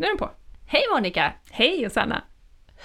Nu 0.00 0.06
är 0.06 0.10
den 0.10 0.18
på. 0.18 0.30
Hej 0.66 0.82
Monica! 0.94 1.32
Hej 1.50 1.82
Josanna! 1.82 2.24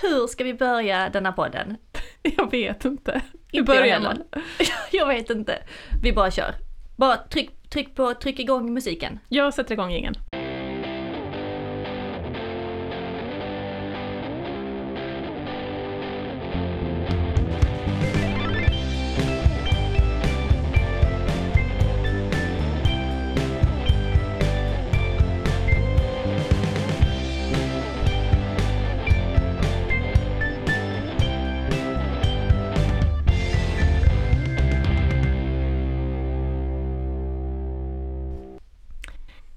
Hur 0.01 0.27
ska 0.27 0.43
vi 0.43 0.53
börja 0.53 1.09
denna 1.09 1.31
podden? 1.31 1.77
Jag 2.37 2.51
vet 2.51 2.85
inte. 2.85 3.21
Hur 3.51 3.63
börjar 3.63 3.99
man? 3.99 4.23
Jag 4.91 5.07
vet 5.07 5.29
inte. 5.29 5.63
Vi 6.03 6.13
bara 6.13 6.31
kör. 6.31 6.55
Bara 6.95 7.17
tryck, 7.17 7.69
tryck 7.69 7.95
på, 7.95 8.13
tryck 8.13 8.39
igång 8.39 8.73
musiken. 8.73 9.19
Jag 9.29 9.53
sätter 9.53 9.73
igång 9.73 9.91
ingen. 9.91 10.15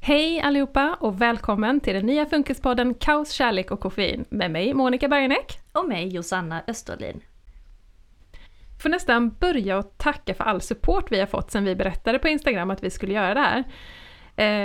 Hej 0.07 0.41
allihopa 0.41 0.97
och 1.01 1.21
välkommen 1.21 1.81
till 1.81 1.95
den 1.95 2.07
nya 2.07 2.27
Funkispodden 2.27 2.95
Kaos, 2.95 3.31
kärlek 3.31 3.71
och 3.71 3.81
koffein 3.81 4.25
med 4.29 4.51
mig 4.51 4.75
Monica 4.75 5.09
Bergeneck. 5.09 5.59
Och 5.73 5.89
mig 5.89 6.09
Josanna 6.09 6.63
Österlin. 6.67 7.21
Får 8.83 8.89
nästan 8.89 9.31
börja 9.31 9.79
och 9.79 9.99
tacka 9.99 10.35
för 10.35 10.45
all 10.45 10.61
support 10.61 11.13
vi 11.13 11.21
har 11.21 11.27
fått 11.27 11.51
sen 11.51 11.65
vi 11.65 11.77
berättade 11.77 12.19
på 12.19 12.29
Instagram 12.29 12.71
att 12.71 12.83
vi 12.83 12.91
skulle 12.91 13.13
göra 13.13 13.35
det 13.35 13.41
här. 13.41 13.65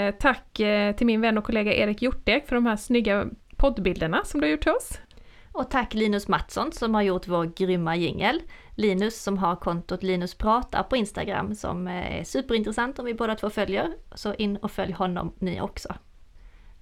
Eh, 0.08 0.16
tack 0.16 0.60
eh, 0.60 0.96
till 0.96 1.08
min 1.08 1.22
vän 1.22 1.38
och 1.38 1.44
kollega 1.44 1.74
Erik 1.74 2.02
Hjortek 2.02 2.48
för 2.48 2.56
de 2.56 2.66
här 2.66 2.76
snygga 2.76 3.28
poddbilderna 3.58 4.22
som 4.26 4.42
du 4.42 4.48
har 4.48 4.52
gjort 4.52 4.62
till 4.64 4.72
oss. 4.72 5.00
Och 5.52 5.70
tack 5.70 5.94
Linus 5.94 6.28
Mattsson 6.28 6.72
som 6.72 6.96
har 6.96 7.02
gjort 7.02 7.28
vår 7.28 7.46
grymma 7.46 7.96
jingel. 7.96 8.42
Linus 8.76 9.24
som 9.24 9.38
har 9.38 9.56
kontot 9.56 10.04
Linus 10.04 10.36
pratar 10.36 10.84
på 10.84 10.96
Instagram 10.98 11.56
som 11.56 11.88
eh, 11.88 12.20
är 12.20 12.24
superintressant 12.24 13.00
om 13.00 13.06
vi 13.06 13.14
båda 13.14 13.36
två 13.36 13.50
följer. 13.50 13.94
Så 14.16 14.34
in 14.34 14.58
och 14.58 14.72
följ 14.72 14.94
honom 14.94 15.34
ni 15.40 15.62
också. 15.62 15.96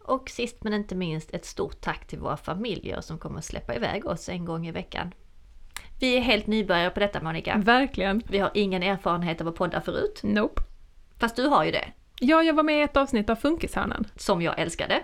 Och 0.03 0.29
sist 0.29 0.63
men 0.63 0.73
inte 0.73 0.95
minst 0.95 1.33
ett 1.33 1.45
stort 1.45 1.81
tack 1.81 2.07
till 2.07 2.19
våra 2.19 2.37
familjer 2.37 3.01
som 3.01 3.17
kommer 3.17 3.41
släppa 3.41 3.75
iväg 3.75 4.05
oss 4.05 4.29
en 4.29 4.45
gång 4.45 4.67
i 4.67 4.71
veckan. 4.71 5.13
Vi 5.99 6.17
är 6.17 6.21
helt 6.21 6.47
nybörjare 6.47 6.89
på 6.89 6.99
detta 6.99 7.23
Monica. 7.23 7.57
Verkligen. 7.57 8.23
Vi 8.27 8.39
har 8.39 8.51
ingen 8.53 8.83
erfarenhet 8.83 9.41
av 9.41 9.47
att 9.47 9.55
podda 9.55 9.81
förut. 9.81 10.19
Nope. 10.23 10.61
Fast 11.19 11.35
du 11.35 11.47
har 11.47 11.63
ju 11.63 11.71
det. 11.71 11.91
Ja, 12.19 12.43
jag 12.43 12.53
var 12.53 12.63
med 12.63 12.79
i 12.79 12.81
ett 12.81 12.97
avsnitt 12.97 13.29
av 13.29 13.35
Funkishörnan. 13.35 14.07
Som 14.15 14.41
jag 14.41 14.59
älskade. 14.59 15.03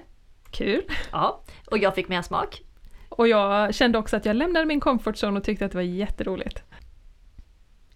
Kul. 0.52 0.83
Ja. 1.11 1.44
Och 1.72 1.78
jag 1.78 1.95
fick 1.95 2.08
mer 2.08 2.22
smak. 2.22 2.61
Och 3.09 3.28
jag 3.28 3.75
kände 3.75 3.97
också 3.97 4.17
att 4.17 4.25
jag 4.25 4.36
lämnade 4.36 4.66
min 4.66 4.80
comfort 4.80 5.16
zone 5.16 5.39
och 5.39 5.44
tyckte 5.44 5.66
att 5.66 5.72
det 5.72 5.78
var 5.78 5.83
jätteroligt. 5.83 6.63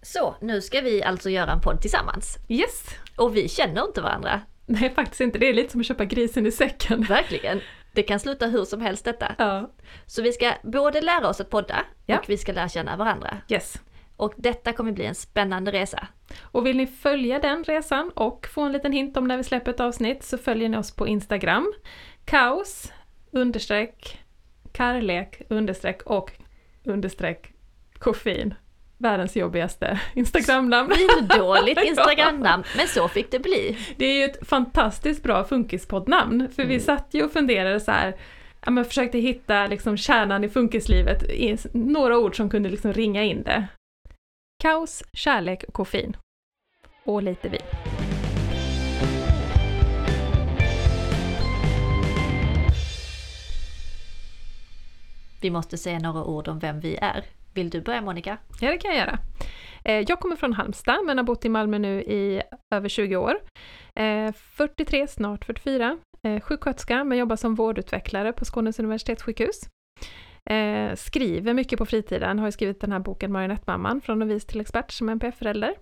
Så, 0.02 0.36
nu 0.40 0.60
ska 0.60 0.80
vi 0.80 1.02
alltså 1.02 1.30
göra 1.30 1.52
en 1.52 1.60
podd 1.60 1.80
tillsammans. 1.80 2.38
Yes! 2.48 2.84
Och 3.16 3.36
vi 3.36 3.48
känner 3.48 3.84
inte 3.84 4.00
varandra. 4.00 4.40
Nej, 4.66 4.94
faktiskt 4.94 5.20
inte. 5.20 5.38
Det 5.38 5.48
är 5.48 5.54
lite 5.54 5.70
som 5.72 5.80
att 5.80 5.86
köpa 5.86 6.04
grisen 6.04 6.46
i 6.46 6.52
säcken. 6.52 7.02
Verkligen. 7.02 7.60
Det 7.92 8.02
kan 8.02 8.20
sluta 8.20 8.46
hur 8.46 8.64
som 8.64 8.80
helst 8.80 9.04
detta. 9.04 9.34
Ja. 9.38 9.70
Så 10.06 10.22
vi 10.22 10.32
ska 10.32 10.52
både 10.62 11.00
lära 11.00 11.28
oss 11.28 11.40
att 11.40 11.50
podda 11.50 11.84
Ja. 12.06 12.18
och 12.18 12.24
vi 12.30 12.36
ska 12.36 12.52
lära 12.52 12.68
känna 12.68 12.96
varandra. 12.96 13.36
Yes. 13.48 13.74
Och 14.16 14.32
detta 14.36 14.72
kommer 14.72 14.92
bli 14.92 15.04
en 15.04 15.14
spännande 15.14 15.72
resa. 15.72 16.06
Och 16.40 16.66
vill 16.66 16.76
ni 16.76 16.86
följa 16.86 17.38
den 17.38 17.64
resan 17.64 18.10
och 18.14 18.46
få 18.54 18.62
en 18.62 18.72
liten 18.72 18.92
hint 18.92 19.16
om 19.16 19.28
när 19.28 19.36
vi 19.36 19.44
släpper 19.44 19.70
ett 19.70 19.80
avsnitt 19.80 20.22
så 20.22 20.38
följer 20.38 20.68
ni 20.68 20.76
oss 20.76 20.96
på 20.96 21.08
Instagram. 21.08 21.72
Kaos, 22.24 22.92
understreck, 23.30 24.20
karlek, 24.72 25.42
understreck 25.48 26.02
och 26.02 26.32
understreck 26.84 27.52
koffein. 27.98 28.54
Världens 29.00 29.36
jobbigaste 29.36 30.00
Instagramnamn. 30.14 30.92
Dåligt 31.38 31.78
Instagramnamn, 31.84 32.64
men 32.76 32.88
så 32.88 33.08
fick 33.08 33.30
det 33.30 33.38
bli. 33.38 33.78
Det 33.96 34.04
är 34.04 34.14
ju 34.18 34.24
ett 34.24 34.48
fantastiskt 34.48 35.22
bra 35.22 35.44
funkispoddnamn, 35.44 36.48
för 36.48 36.62
vi 36.64 36.74
Mm. 36.74 36.80
satt 36.80 37.08
ju 37.10 37.24
och 37.24 37.32
funderade 37.32 37.80
så 37.80 37.90
här, 37.90 38.16
ja 38.64 38.70
men 38.70 38.84
försökte 38.84 39.18
hitta 39.18 39.66
liksom 39.66 39.96
kärnan 39.96 40.44
i 40.44 40.48
funkislivet, 40.48 41.22
i 41.22 41.56
några 41.72 42.18
ord 42.18 42.36
som 42.36 42.50
kunde 42.50 42.68
liksom 42.68 42.92
ringa 42.92 43.22
in 43.22 43.42
det. 43.42 43.66
Kaos, 44.62 45.02
kärlek 45.12 45.64
och 45.68 45.74
koffein. 45.74 46.16
Och 47.04 47.22
lite 47.22 47.48
vin. 47.48 47.60
Vi 55.40 55.50
måste 55.50 55.78
säga 55.78 55.98
några 55.98 56.24
ord 56.24 56.48
om 56.48 56.58
vem 56.58 56.80
vi 56.80 56.96
är. 56.96 57.24
Vill 57.60 57.70
du 57.70 57.80
börja 57.80 58.02
Monica? 58.02 58.38
Ja, 58.60 58.70
det 58.70 58.78
kan 58.78 58.90
jag 58.90 59.00
göra. 59.00 59.18
Eh, 59.84 60.04
jag 60.08 60.20
kommer 60.20 60.36
från 60.36 60.52
Halmstad, 60.52 61.04
men 61.06 61.18
har 61.18 61.24
bott 61.24 61.44
i 61.44 61.48
Malmö 61.48 61.78
nu 61.78 62.02
i 62.02 62.42
över 62.74 62.88
20 62.88 63.16
år. 63.16 63.40
Eh, 64.00 64.32
43, 64.32 65.06
snart 65.06 65.44
44. 65.44 65.98
Eh, 66.22 66.40
sjuksköterska, 66.40 67.04
men 67.04 67.18
jobbar 67.18 67.36
som 67.36 67.54
vårdutvecklare 67.54 68.32
på 68.32 68.44
Skånes 68.44 68.78
universitetssjukhus. 68.78 69.60
Skriver 70.94 71.54
mycket 71.54 71.78
på 71.78 71.86
fritiden, 71.86 72.38
har 72.38 72.50
skrivit 72.50 72.80
den 72.80 72.92
här 72.92 72.98
boken 72.98 73.32
Marionettmamman, 73.32 74.00
från 74.00 74.18
novis 74.18 74.46
till 74.46 74.60
expert 74.60 74.90
som 74.92 75.08
NPF-förälder. 75.08 75.74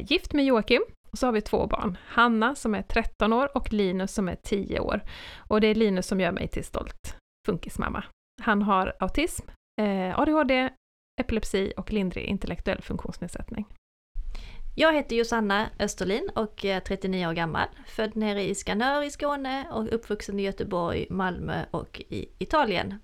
Gift 0.00 0.32
med 0.32 0.44
Joakim, 0.44 0.82
och 1.12 1.18
så 1.18 1.26
har 1.26 1.32
vi 1.32 1.40
två 1.40 1.66
barn. 1.66 1.98
Hanna 2.06 2.54
som 2.54 2.74
är 2.74 2.82
13 2.82 3.32
år 3.32 3.56
och 3.56 3.72
Linus 3.72 4.14
som 4.14 4.28
är 4.28 4.36
10 4.42 4.80
år. 4.80 5.00
Och 5.38 5.60
det 5.60 5.66
är 5.66 5.74
Linus 5.74 6.06
som 6.06 6.20
gör 6.20 6.32
mig 6.32 6.48
till 6.48 6.64
stolt 6.64 7.16
funkismamma. 7.46 8.04
Han 8.42 8.62
har 8.62 8.96
autism, 9.00 9.46
eh, 9.76 10.18
ADHD, 10.18 10.70
epilepsi 11.20 11.72
och 11.76 11.92
lindrig 11.92 12.24
intellektuell 12.24 12.82
funktionsnedsättning. 12.82 13.66
Jag 14.76 14.94
heter 14.94 15.16
Josanna 15.16 15.70
Österlin 15.78 16.30
och 16.34 16.64
är 16.64 16.80
39 16.80 17.26
år 17.26 17.32
gammal. 17.32 17.68
Född 17.86 18.16
nere 18.16 18.42
i 18.42 18.54
Skanör 18.54 19.02
i 19.02 19.10
Skåne 19.10 19.66
och 19.72 19.94
uppvuxen 19.94 20.40
i 20.40 20.42
Göteborg, 20.42 21.06
Malmö 21.10 21.64
och 21.70 22.00
i 22.08 22.28
Italien. 22.38 22.94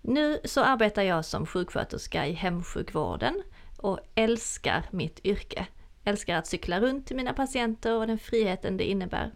Nu 0.00 0.40
så 0.44 0.64
arbetar 0.64 1.02
jag 1.02 1.24
som 1.24 1.46
sjuksköterska 1.46 2.26
i 2.26 2.32
hemsjukvården 2.32 3.42
och 3.78 4.00
älskar 4.14 4.86
mitt 4.90 5.24
yrke. 5.24 5.66
Älskar 6.04 6.36
att 6.36 6.46
cykla 6.46 6.80
runt 6.80 7.06
till 7.06 7.16
mina 7.16 7.32
patienter 7.32 7.98
och 7.98 8.06
den 8.06 8.18
friheten 8.18 8.76
det 8.76 8.84
innebär. 8.84 9.32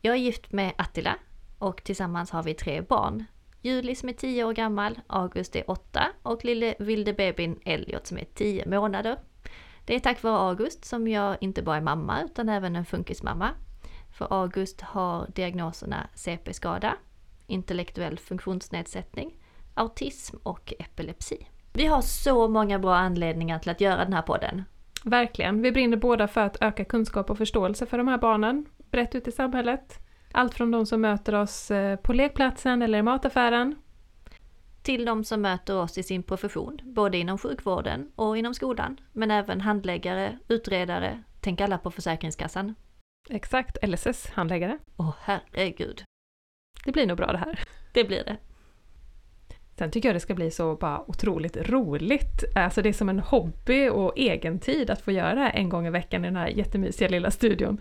Jag 0.00 0.14
är 0.14 0.18
gift 0.18 0.52
med 0.52 0.72
Attila 0.78 1.14
och 1.58 1.84
tillsammans 1.84 2.30
har 2.30 2.42
vi 2.42 2.54
tre 2.54 2.80
barn. 2.80 3.24
Julie 3.64 3.94
som 3.94 4.08
är 4.08 4.12
10 4.12 4.44
år 4.44 4.52
gammal, 4.52 5.00
August 5.06 5.56
är 5.56 5.70
8 5.70 6.06
och 6.22 6.44
lille 6.44 6.74
vilde 6.78 7.12
bebin 7.12 7.60
Elliot 7.64 8.06
som 8.06 8.18
är 8.18 8.24
10 8.34 8.66
månader. 8.66 9.18
Det 9.84 9.94
är 9.94 10.00
tack 10.00 10.22
vare 10.22 10.38
August 10.38 10.84
som 10.84 11.08
jag 11.08 11.36
inte 11.40 11.62
bara 11.62 11.76
är 11.76 11.80
mamma 11.80 12.22
utan 12.22 12.48
även 12.48 12.76
en 12.76 12.84
funkismamma. 12.84 13.50
För 14.18 14.42
August 14.42 14.80
har 14.80 15.26
diagnoserna 15.34 16.06
CP-skada, 16.14 16.96
intellektuell 17.46 18.18
funktionsnedsättning, 18.18 19.36
autism 19.74 20.36
och 20.42 20.74
epilepsi. 20.78 21.46
Vi 21.72 21.86
har 21.86 22.00
så 22.02 22.48
många 22.48 22.78
bra 22.78 22.96
anledningar 22.96 23.58
till 23.58 23.70
att 23.70 23.80
göra 23.80 24.04
den 24.04 24.12
här 24.12 24.22
podden. 24.22 24.62
Verkligen. 25.04 25.62
Vi 25.62 25.72
brinner 25.72 25.96
båda 25.96 26.28
för 26.28 26.40
att 26.40 26.62
öka 26.62 26.84
kunskap 26.84 27.30
och 27.30 27.38
förståelse 27.38 27.86
för 27.86 27.98
de 27.98 28.08
här 28.08 28.18
barnen, 28.18 28.66
brett 28.90 29.14
ut 29.14 29.28
i 29.28 29.32
samhället. 29.32 29.98
Allt 30.34 30.54
från 30.54 30.70
de 30.70 30.86
som 30.86 31.00
möter 31.00 31.34
oss 31.34 31.70
eh, 31.70 31.96
på 31.96 32.12
lekplatsen 32.12 32.82
eller 32.82 32.98
i 32.98 33.02
mataffären. 33.02 33.76
Till 34.82 35.04
de 35.04 35.24
som 35.24 35.40
möter 35.40 35.76
oss 35.76 35.98
i 35.98 36.02
sin 36.02 36.22
profession, 36.22 36.80
både 36.84 37.18
inom 37.18 37.38
sjukvården 37.38 38.10
och 38.14 38.38
inom 38.38 38.54
skolan. 38.54 39.00
Men 39.12 39.30
även 39.30 39.60
handläggare, 39.60 40.38
utredare, 40.48 41.22
tänk 41.40 41.60
alla 41.60 41.78
på 41.78 41.90
Försäkringskassan. 41.90 42.74
Exakt, 43.30 43.78
LSS-handläggare. 43.82 44.78
Åh 44.96 45.14
herregud, 45.20 46.04
Det 46.84 46.92
blir 46.92 47.06
nog 47.06 47.16
bra 47.16 47.32
det 47.32 47.38
här. 47.38 47.60
det 47.92 48.04
blir 48.04 48.24
det. 48.24 48.36
Sen 49.78 49.90
tycker 49.90 50.08
jag 50.08 50.16
det 50.16 50.20
ska 50.20 50.34
bli 50.34 50.50
så 50.50 50.76
bara 50.76 51.10
otroligt 51.10 51.56
roligt. 51.56 52.44
Alltså 52.54 52.82
det 52.82 52.88
är 52.88 52.92
som 52.92 53.08
en 53.08 53.18
hobby 53.20 53.88
och 53.88 54.12
egen 54.16 54.58
tid 54.58 54.90
att 54.90 55.00
få 55.00 55.12
göra 55.12 55.34
det 55.34 55.40
här 55.40 55.50
en 55.54 55.68
gång 55.68 55.86
i 55.86 55.90
veckan 55.90 56.24
i 56.24 56.28
den 56.28 56.36
här 56.36 56.48
jättemysiga 56.48 57.08
lilla 57.08 57.30
studion. 57.30 57.80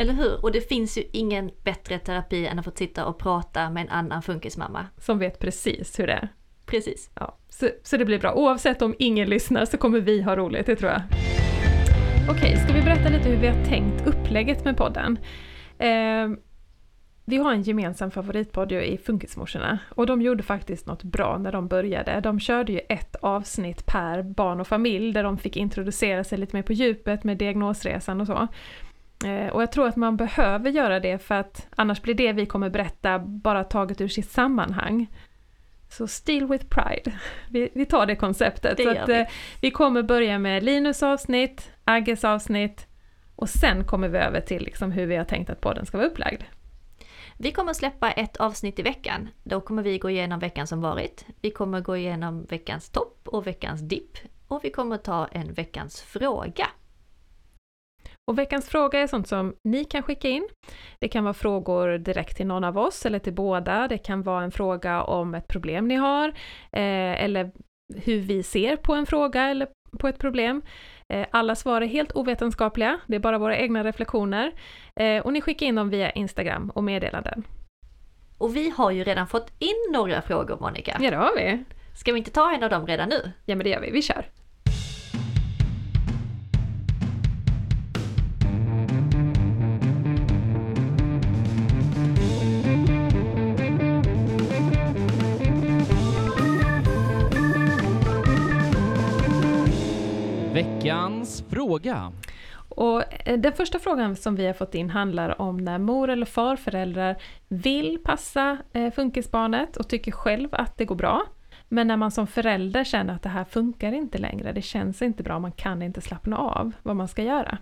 Eller 0.00 0.12
hur? 0.12 0.44
Och 0.44 0.52
det 0.52 0.60
finns 0.60 0.98
ju 0.98 1.02
ingen 1.12 1.50
bättre 1.64 1.98
terapi 1.98 2.46
än 2.46 2.58
att 2.58 2.64
få 2.64 2.70
sitta 2.74 3.06
och 3.06 3.18
prata 3.18 3.70
med 3.70 3.82
en 3.82 3.88
annan 3.88 4.22
funkismamma. 4.22 4.86
Som 4.98 5.18
vet 5.18 5.38
precis 5.38 5.98
hur 5.98 6.06
det 6.06 6.12
är. 6.12 6.28
Precis. 6.66 7.10
Ja, 7.14 7.36
så, 7.48 7.68
så 7.82 7.96
det 7.96 8.04
blir 8.04 8.18
bra. 8.18 8.34
Oavsett 8.34 8.82
om 8.82 8.94
ingen 8.98 9.28
lyssnar 9.28 9.64
så 9.64 9.76
kommer 9.76 10.00
vi 10.00 10.22
ha 10.22 10.36
roligt, 10.36 10.66
det 10.66 10.76
tror 10.76 10.90
jag. 10.90 11.02
Okej, 12.30 12.56
ska 12.56 12.72
vi 12.72 12.82
berätta 12.82 13.08
lite 13.08 13.28
hur 13.28 13.36
vi 13.36 13.46
har 13.46 13.64
tänkt 13.64 14.06
upplägget 14.06 14.64
med 14.64 14.76
podden? 14.76 15.18
Eh, 15.78 16.28
vi 17.26 17.36
har 17.36 17.52
en 17.52 17.62
gemensam 17.62 18.10
favoritpodd 18.10 18.72
i 18.72 18.98
Funkismorsorna 18.98 19.78
och 19.88 20.06
de 20.06 20.22
gjorde 20.22 20.42
faktiskt 20.42 20.86
något 20.86 21.02
bra 21.02 21.38
när 21.38 21.52
de 21.52 21.68
började. 21.68 22.20
De 22.20 22.40
körde 22.40 22.72
ju 22.72 22.80
ett 22.88 23.16
avsnitt 23.16 23.86
per 23.86 24.22
barn 24.22 24.60
och 24.60 24.66
familj 24.66 25.12
där 25.12 25.22
de 25.22 25.38
fick 25.38 25.56
introducera 25.56 26.24
sig 26.24 26.38
lite 26.38 26.56
mer 26.56 26.62
på 26.62 26.72
djupet 26.72 27.24
med 27.24 27.38
diagnosresan 27.38 28.20
och 28.20 28.26
så. 28.26 28.48
Eh, 29.24 29.46
och 29.48 29.62
jag 29.62 29.72
tror 29.72 29.88
att 29.88 29.96
man 29.96 30.16
behöver 30.16 30.70
göra 30.70 31.00
det 31.00 31.18
för 31.18 31.34
att 31.34 31.66
annars 31.76 32.02
blir 32.02 32.14
det 32.14 32.32
vi 32.32 32.46
kommer 32.46 32.70
berätta 32.70 33.18
bara 33.18 33.64
taget 33.64 34.00
ur 34.00 34.08
sitt 34.08 34.30
sammanhang. 34.30 35.06
Så 35.88 36.06
Still 36.06 36.46
with 36.46 36.66
Pride, 36.66 37.12
vi, 37.50 37.70
vi 37.74 37.86
tar 37.86 38.06
det 38.06 38.16
konceptet. 38.16 38.76
Det 38.76 38.82
så 38.82 38.90
att, 38.90 39.08
vi. 39.08 39.20
eh, 39.20 39.26
vi 39.60 39.70
kommer 39.70 40.02
börja 40.02 40.38
med 40.38 40.64
Linus 40.64 41.02
avsnitt, 41.02 41.70
Agges 41.84 42.24
avsnitt 42.24 42.86
och 43.36 43.48
sen 43.48 43.84
kommer 43.84 44.08
vi 44.08 44.18
över 44.18 44.40
till 44.40 44.62
liksom 44.62 44.92
hur 44.92 45.06
vi 45.06 45.16
har 45.16 45.24
tänkt 45.24 45.50
att 45.50 45.60
podden 45.60 45.86
ska 45.86 45.98
vara 45.98 46.08
upplagd. 46.08 46.42
Vi 47.38 47.52
kommer 47.52 47.72
släppa 47.72 48.10
ett 48.10 48.36
avsnitt 48.36 48.78
i 48.78 48.82
veckan. 48.82 49.28
Då 49.42 49.60
kommer 49.60 49.82
vi 49.82 49.98
gå 49.98 50.10
igenom 50.10 50.38
veckan 50.38 50.66
som 50.66 50.80
varit. 50.80 51.26
Vi 51.40 51.50
kommer 51.50 51.80
gå 51.80 51.96
igenom 51.96 52.44
veckans 52.44 52.90
topp 52.90 53.20
och 53.24 53.46
veckans 53.46 53.80
dipp. 53.80 54.18
Och 54.48 54.64
vi 54.64 54.70
kommer 54.70 54.96
ta 54.96 55.26
en 55.26 55.52
veckans 55.52 56.02
fråga. 56.02 56.66
Och 58.26 58.38
veckans 58.38 58.68
fråga 58.68 59.00
är 59.00 59.06
sånt 59.06 59.28
som 59.28 59.54
ni 59.64 59.84
kan 59.84 60.02
skicka 60.02 60.28
in. 60.28 60.48
Det 60.98 61.08
kan 61.08 61.24
vara 61.24 61.34
frågor 61.34 61.98
direkt 61.98 62.36
till 62.36 62.46
någon 62.46 62.64
av 62.64 62.78
oss 62.78 63.06
eller 63.06 63.18
till 63.18 63.34
båda. 63.34 63.88
Det 63.88 63.98
kan 63.98 64.22
vara 64.22 64.44
en 64.44 64.50
fråga 64.50 65.02
om 65.02 65.34
ett 65.34 65.48
problem 65.48 65.88
ni 65.88 65.94
har 65.94 66.28
eh, 66.72 67.24
eller 67.24 67.50
hur 67.94 68.18
vi 68.20 68.42
ser 68.42 68.76
på 68.76 68.94
en 68.94 69.06
fråga 69.06 69.42
eller 69.42 69.68
på 69.98 70.08
ett 70.08 70.18
problem. 70.18 70.62
Eh, 71.12 71.26
alla 71.30 71.54
svar 71.54 71.80
är 71.80 71.86
helt 71.86 72.12
ovetenskapliga, 72.12 73.00
det 73.06 73.16
är 73.16 73.20
bara 73.20 73.38
våra 73.38 73.56
egna 73.56 73.84
reflektioner. 73.84 74.52
Eh, 75.00 75.22
och 75.22 75.32
ni 75.32 75.40
skickar 75.40 75.66
in 75.66 75.74
dem 75.74 75.90
via 75.90 76.10
Instagram 76.10 76.70
och 76.70 76.84
meddelanden. 76.84 77.44
Och 78.38 78.56
vi 78.56 78.70
har 78.70 78.90
ju 78.90 79.04
redan 79.04 79.26
fått 79.26 79.52
in 79.58 79.92
några 79.92 80.22
frågor 80.22 80.58
Monica. 80.60 80.96
Ja, 81.00 81.10
det 81.10 81.16
har 81.16 81.36
vi. 81.36 81.64
Ska 81.96 82.12
vi 82.12 82.18
inte 82.18 82.30
ta 82.30 82.52
en 82.52 82.62
av 82.62 82.70
dem 82.70 82.86
redan 82.86 83.08
nu? 83.08 83.32
Ja, 83.44 83.56
men 83.56 83.64
det 83.64 83.70
gör 83.70 83.80
vi. 83.80 83.90
Vi 83.90 84.02
kör. 84.02 84.26
Fråga. 101.64 102.12
Och 102.68 103.28
eh, 103.28 103.38
den 103.38 103.52
första 103.52 103.78
frågan 103.78 104.16
som 104.16 104.36
vi 104.36 104.46
har 104.46 104.52
fått 104.52 104.74
in 104.74 104.90
handlar 104.90 105.40
om 105.40 105.56
när 105.56 105.78
mor 105.78 106.10
eller 106.10 106.26
farföräldrar 106.26 107.16
vill 107.48 107.98
passa 108.04 108.58
eh, 108.72 108.92
funkisbarnet 108.92 109.76
och 109.76 109.88
tycker 109.88 110.12
själv 110.12 110.48
att 110.52 110.76
det 110.76 110.84
går 110.84 110.94
bra. 110.96 111.22
Men 111.68 111.86
när 111.86 111.96
man 111.96 112.10
som 112.10 112.26
förälder 112.26 112.84
känner 112.84 113.14
att 113.14 113.22
det 113.22 113.28
här 113.28 113.44
funkar 113.44 113.92
inte 113.92 114.18
längre, 114.18 114.52
det 114.52 114.62
känns 114.62 115.02
inte 115.02 115.22
bra, 115.22 115.38
man 115.38 115.52
kan 115.52 115.82
inte 115.82 116.00
slappna 116.00 116.38
av, 116.38 116.72
vad 116.82 116.96
man 116.96 117.08
ska 117.08 117.22
göra. 117.22 117.58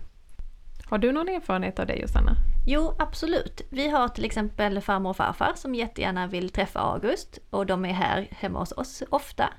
Har 0.89 0.97
du 0.97 1.11
någon 1.11 1.29
erfarenhet 1.29 1.79
av 1.79 1.87
det 1.87 1.95
Josanna? 1.95 2.31
Jo, 2.67 2.95
absolut. 2.99 3.61
Vi 3.69 3.89
har 3.89 4.07
till 4.07 4.25
exempel 4.25 4.81
farmor 4.81 5.09
och 5.09 5.17
farfar 5.17 5.51
som 5.55 5.75
jättegärna 5.75 6.27
vill 6.27 6.49
träffa 6.49 6.79
August 6.79 7.39
och 7.49 7.65
de 7.65 7.85
är 7.85 7.93
här 7.93 8.27
hemma 8.31 8.59
hos 8.59 8.71
oss 8.71 9.03
ofta. 9.09 9.49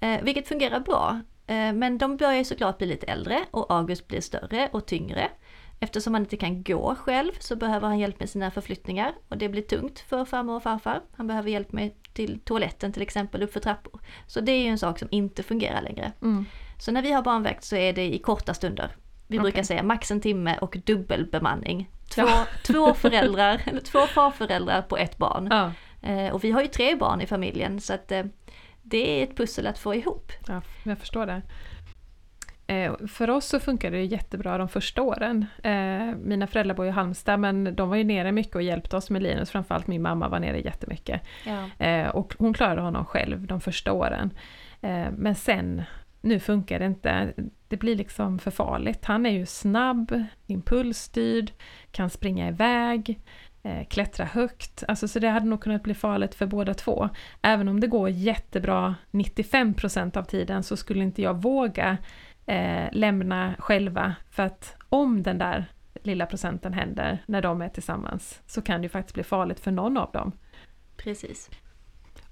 Eh, 0.00 0.22
vilket 0.22 0.48
fungerar 0.48 0.80
bra. 0.80 1.20
Eh, 1.48 1.72
men 1.72 1.98
de 1.98 2.16
börjar 2.16 2.34
ju 2.38 2.44
såklart 2.44 2.78
bli 2.78 2.86
lite 2.86 3.06
äldre 3.06 3.44
och 3.50 3.66
August 3.72 4.08
blir 4.08 4.20
större 4.20 4.68
och 4.72 4.86
tyngre. 4.86 5.28
Eftersom 5.80 6.14
han 6.14 6.22
inte 6.22 6.36
kan 6.36 6.62
gå 6.62 6.94
själv 6.94 7.32
så 7.38 7.56
behöver 7.56 7.88
han 7.88 7.98
hjälp 7.98 8.20
med 8.20 8.30
sina 8.30 8.50
förflyttningar 8.50 9.12
och 9.28 9.38
det 9.38 9.48
blir 9.48 9.62
tungt 9.62 9.98
för 10.00 10.24
farmor 10.24 10.56
och 10.56 10.62
farfar. 10.62 11.00
Han 11.16 11.26
behöver 11.26 11.50
hjälp 11.50 11.72
med 11.72 11.90
till 12.12 12.40
toaletten 12.40 12.92
till 12.92 13.02
exempel, 13.02 13.42
uppför 13.42 13.60
trappor. 13.60 14.00
Så 14.26 14.40
det 14.40 14.52
är 14.52 14.62
ju 14.62 14.68
en 14.68 14.78
sak 14.78 14.98
som 14.98 15.08
inte 15.10 15.42
fungerar 15.42 15.82
längre. 15.82 16.12
Så 16.78 16.92
när 16.92 17.02
vi 17.02 17.12
har 17.12 17.22
barnvakt 17.22 17.64
så 17.64 17.76
är 17.76 17.92
det 17.92 18.14
i 18.14 18.18
korta 18.18 18.54
stunder. 18.54 18.96
Vi 19.26 19.38
brukar 19.38 19.56
Okej. 19.58 19.64
säga 19.64 19.82
max 19.82 20.10
en 20.10 20.20
timme 20.20 20.58
och 20.60 20.76
dubbelbemanning. 20.84 21.90
Två, 22.10 22.22
Ja. 22.22 22.46
två 22.66 22.94
föräldrar, 22.94 23.62
eller 23.66 23.80
två 23.80 24.06
farföräldrar 24.06 24.82
på 24.82 24.96
ett 24.96 25.16
barn. 25.16 25.48
Ja, 25.50 25.72
Eh, 26.02 26.34
och 26.34 26.44
vi 26.44 26.50
har 26.50 26.62
ju 26.62 26.68
tre 26.68 26.94
barn 26.96 27.20
i 27.20 27.26
familjen 27.26 27.80
så 27.80 27.92
att 27.92 28.12
eh, 28.12 28.24
det 28.90 29.20
är 29.20 29.24
ett 29.24 29.36
pussel 29.36 29.66
att 29.66 29.78
få 29.78 29.94
ihop. 29.94 30.32
ja 30.48 30.62
jag 30.84 30.98
förstår 30.98 31.26
det. 31.26 31.42
Eh, 32.66 33.06
för 33.06 33.30
oss 33.30 33.46
så 33.46 33.60
funkar 33.60 33.90
det 33.90 34.04
jättebra 34.04 34.58
de 34.58 34.68
första 34.68 35.02
åren. 35.02 35.46
Eh, 35.62 36.16
mina 36.22 36.46
föräldrar 36.46 36.74
bor 36.74 36.86
i 36.86 36.90
Halmstad 36.90 37.40
men 37.40 37.76
de 37.76 37.88
var 37.88 37.96
ju 37.96 38.04
nere 38.04 38.32
mycket 38.32 38.54
och 38.54 38.62
hjälpte 38.62 38.96
oss 38.96 39.10
med 39.10 39.22
Linus, 39.22 39.50
framförallt 39.50 39.86
min 39.86 40.02
mamma 40.02 40.28
var 40.28 40.40
nere 40.40 40.60
jättemycket. 40.60 41.22
Ja. 41.46 41.86
Eh, 41.86 42.08
och 42.08 42.34
hon 42.38 42.54
klarade 42.54 42.80
honom 42.80 43.04
själv 43.04 43.46
de 43.46 43.60
första 43.60 43.92
åren. 43.92 44.30
Men 45.16 45.34
sen, 45.34 45.82
nu 46.20 46.40
funkar 46.40 46.78
det 46.78 46.86
inte. 46.86 47.32
Det 47.68 47.76
blir 47.76 47.96
liksom 47.96 48.38
för 48.38 48.50
farligt. 48.50 49.04
Han 49.04 49.26
är 49.26 49.30
ju 49.30 49.46
snabb, 49.46 50.24
impulsstyrd, 50.46 51.50
kan 51.90 52.10
springa 52.10 52.48
iväg, 52.48 53.20
klättra 53.88 54.24
högt. 54.24 54.84
Alltså, 54.88 55.08
så 55.08 55.18
det 55.18 55.28
hade 55.28 55.46
nog 55.46 55.60
kunnat 55.60 55.82
bli 55.82 55.94
farligt 55.94 56.34
för 56.34 56.46
båda 56.46 56.74
två. 56.74 57.08
Även 57.42 57.68
om 57.68 57.80
det 57.80 57.86
går 57.86 58.08
jättebra 58.08 58.94
95% 59.10 60.16
av 60.16 60.22
tiden 60.22 60.62
så 60.62 60.76
skulle 60.76 61.02
inte 61.02 61.22
jag 61.22 61.42
våga 61.42 61.96
eh, 62.46 62.88
lämna 62.92 63.54
själva. 63.58 64.14
För 64.30 64.42
att 64.42 64.76
om 64.88 65.22
den 65.22 65.38
där 65.38 65.66
lilla 66.02 66.26
procenten 66.26 66.72
händer 66.72 67.22
när 67.26 67.42
de 67.42 67.62
är 67.62 67.68
tillsammans 67.68 68.40
så 68.46 68.62
kan 68.62 68.80
det 68.80 68.84
ju 68.84 68.88
faktiskt 68.88 69.14
bli 69.14 69.24
farligt 69.24 69.60
för 69.60 69.70
någon 69.70 69.96
av 69.96 70.10
dem. 70.12 70.32
Precis. 70.96 71.50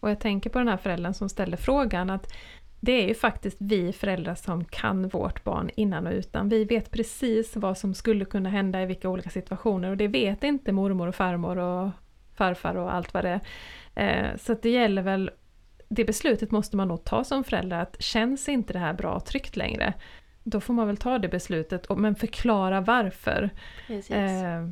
Och 0.01 0.11
jag 0.11 0.21
tänker 0.21 0.51
på 0.51 0.59
den 0.59 0.69
här 0.69 0.77
föräldern 0.77 1.15
som 1.15 1.29
ställer 1.29 1.57
frågan 1.57 2.11
att 2.11 2.33
det 2.87 2.93
är 2.93 3.09
ju 3.09 3.15
faktiskt 3.15 3.57
vi 3.61 3.93
föräldrar 3.93 4.35
som 4.35 4.65
kan 4.65 5.09
vårt 5.09 5.45
barn 5.45 5.71
innan 5.77 6.07
och 6.07 6.13
utan. 6.13 6.49
Vi 6.49 6.65
vet 6.65 6.91
precis 6.91 7.57
vad 7.57 7.79
som 7.79 7.95
skulle 7.95 8.25
kunna 8.25 8.49
hända 8.49 8.83
i 8.83 8.87
vilka 8.87 9.09
olika 9.09 9.31
situationer 9.31 9.91
och 9.91 9.97
det 9.97 10.09
vet 10.09 10.45
inte 10.45 10.73
mormor 10.73 11.07
och 11.09 11.15
farmor 11.15 11.59
och 11.59 11.91
farfar 12.35 12.75
och 12.75 12.95
allt 12.95 13.15
vad 13.15 13.25
det 13.25 13.41
är. 13.95 14.31
Eh, 14.31 14.37
Så 14.37 14.55
det 14.63 14.71
gäller 14.71 15.03
väl, 15.03 15.31
det 15.89 16.05
beslutet 16.05 16.51
måste 16.51 16.77
man 16.77 16.89
nog 16.89 17.05
ta 17.05 17.25
som 17.25 17.45
förälder 17.45 17.79
att 17.81 18.03
känns 18.03 18.49
inte 18.49 18.73
det 18.73 18.79
här 18.79 18.93
bra 18.93 19.15
och 19.15 19.25
tryggt 19.27 19.57
längre, 19.57 19.95
då 20.45 20.61
får 20.61 20.75
man 20.75 20.87
väl 20.87 20.97
ta 20.97 21.19
det 21.19 21.29
beslutet, 21.29 21.87
men 21.97 22.15
förklara 22.15 22.81
varför. 22.81 23.51
Eh, 24.17 24.69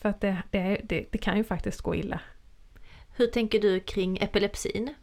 För 0.00 0.08
att 0.08 0.20
det, 0.20 0.36
det, 0.50 0.80
det, 0.84 1.06
det 1.12 1.18
kan 1.18 1.36
ju 1.36 1.44
faktiskt 1.44 1.80
gå 1.80 1.94
illa. 1.94 2.20
Hur 3.16 3.26
tänker 3.26 3.60
du 3.60 3.80
kring 3.80 4.16
epilepsin? 4.18 4.94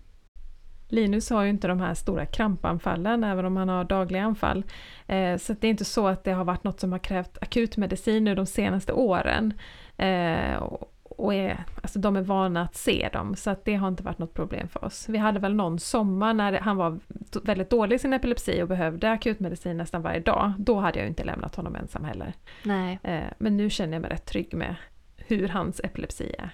Linus 0.94 1.30
har 1.30 1.44
ju 1.44 1.50
inte 1.50 1.68
de 1.68 1.80
här 1.80 1.94
stora 1.94 2.26
krampanfallen 2.26 3.24
även 3.24 3.46
om 3.46 3.58
han 3.58 3.70
har 3.70 3.84
dagliga 3.84 4.24
anfall. 4.24 4.64
Eh, 5.08 5.38
så 5.38 5.54
det 5.54 5.68
är 5.68 5.72
inte 5.72 5.86
så 5.86 6.08
att 6.08 6.24
det 6.24 6.32
har 6.32 6.44
varit 6.44 6.64
något 6.64 6.80
som 6.80 6.92
har 6.92 7.00
krävt 7.00 7.38
akutmedicin 7.42 8.24
nu 8.24 8.36
de 8.36 8.46
senaste 8.46 8.94
åren. 8.94 9.54
Eh, 9.98 10.56
och 11.04 11.34
är, 11.34 11.64
alltså 11.82 12.00
de 12.00 12.16
är 12.16 12.22
vana 12.22 12.62
att 12.62 12.76
se 12.76 13.10
dem 13.14 13.36
så 13.36 13.50
att 13.50 13.66
det 13.66 13.76
har 13.76 13.88
inte 13.88 14.04
varit 14.04 14.20
något 14.20 14.34
problem 14.34 14.68
för 14.68 14.86
oss. 14.86 15.10
Vi 15.10 15.18
hade 15.18 15.40
väl 15.40 15.54
någon 15.56 15.80
sommar 15.80 16.34
när 16.34 16.54
han 16.54 16.78
var 16.78 17.00
väldigt 17.44 17.70
dålig 17.70 17.96
i 17.96 18.00
sin 18.00 18.14
epilepsi 18.14 18.62
och 18.62 18.68
behövde 18.68 19.12
akutmedicin 19.12 19.78
nästan 19.78 20.02
varje 20.02 20.20
dag. 20.20 20.54
Då 20.58 20.80
hade 20.80 21.00
jag 21.00 21.08
inte 21.08 21.24
lämnat 21.24 21.56
honom 21.56 21.76
ensam 21.76 22.04
heller. 22.04 22.34
Nej. 22.64 23.00
Eh, 23.04 23.24
men 23.38 23.58
nu 23.58 23.70
känner 23.70 23.94
jag 23.94 24.02
mig 24.02 24.12
rätt 24.12 24.26
trygg 24.26 24.54
med 24.54 24.76
hur 25.18 25.48
hans 25.48 25.82
epilepsi 25.84 26.36
är. 26.40 26.54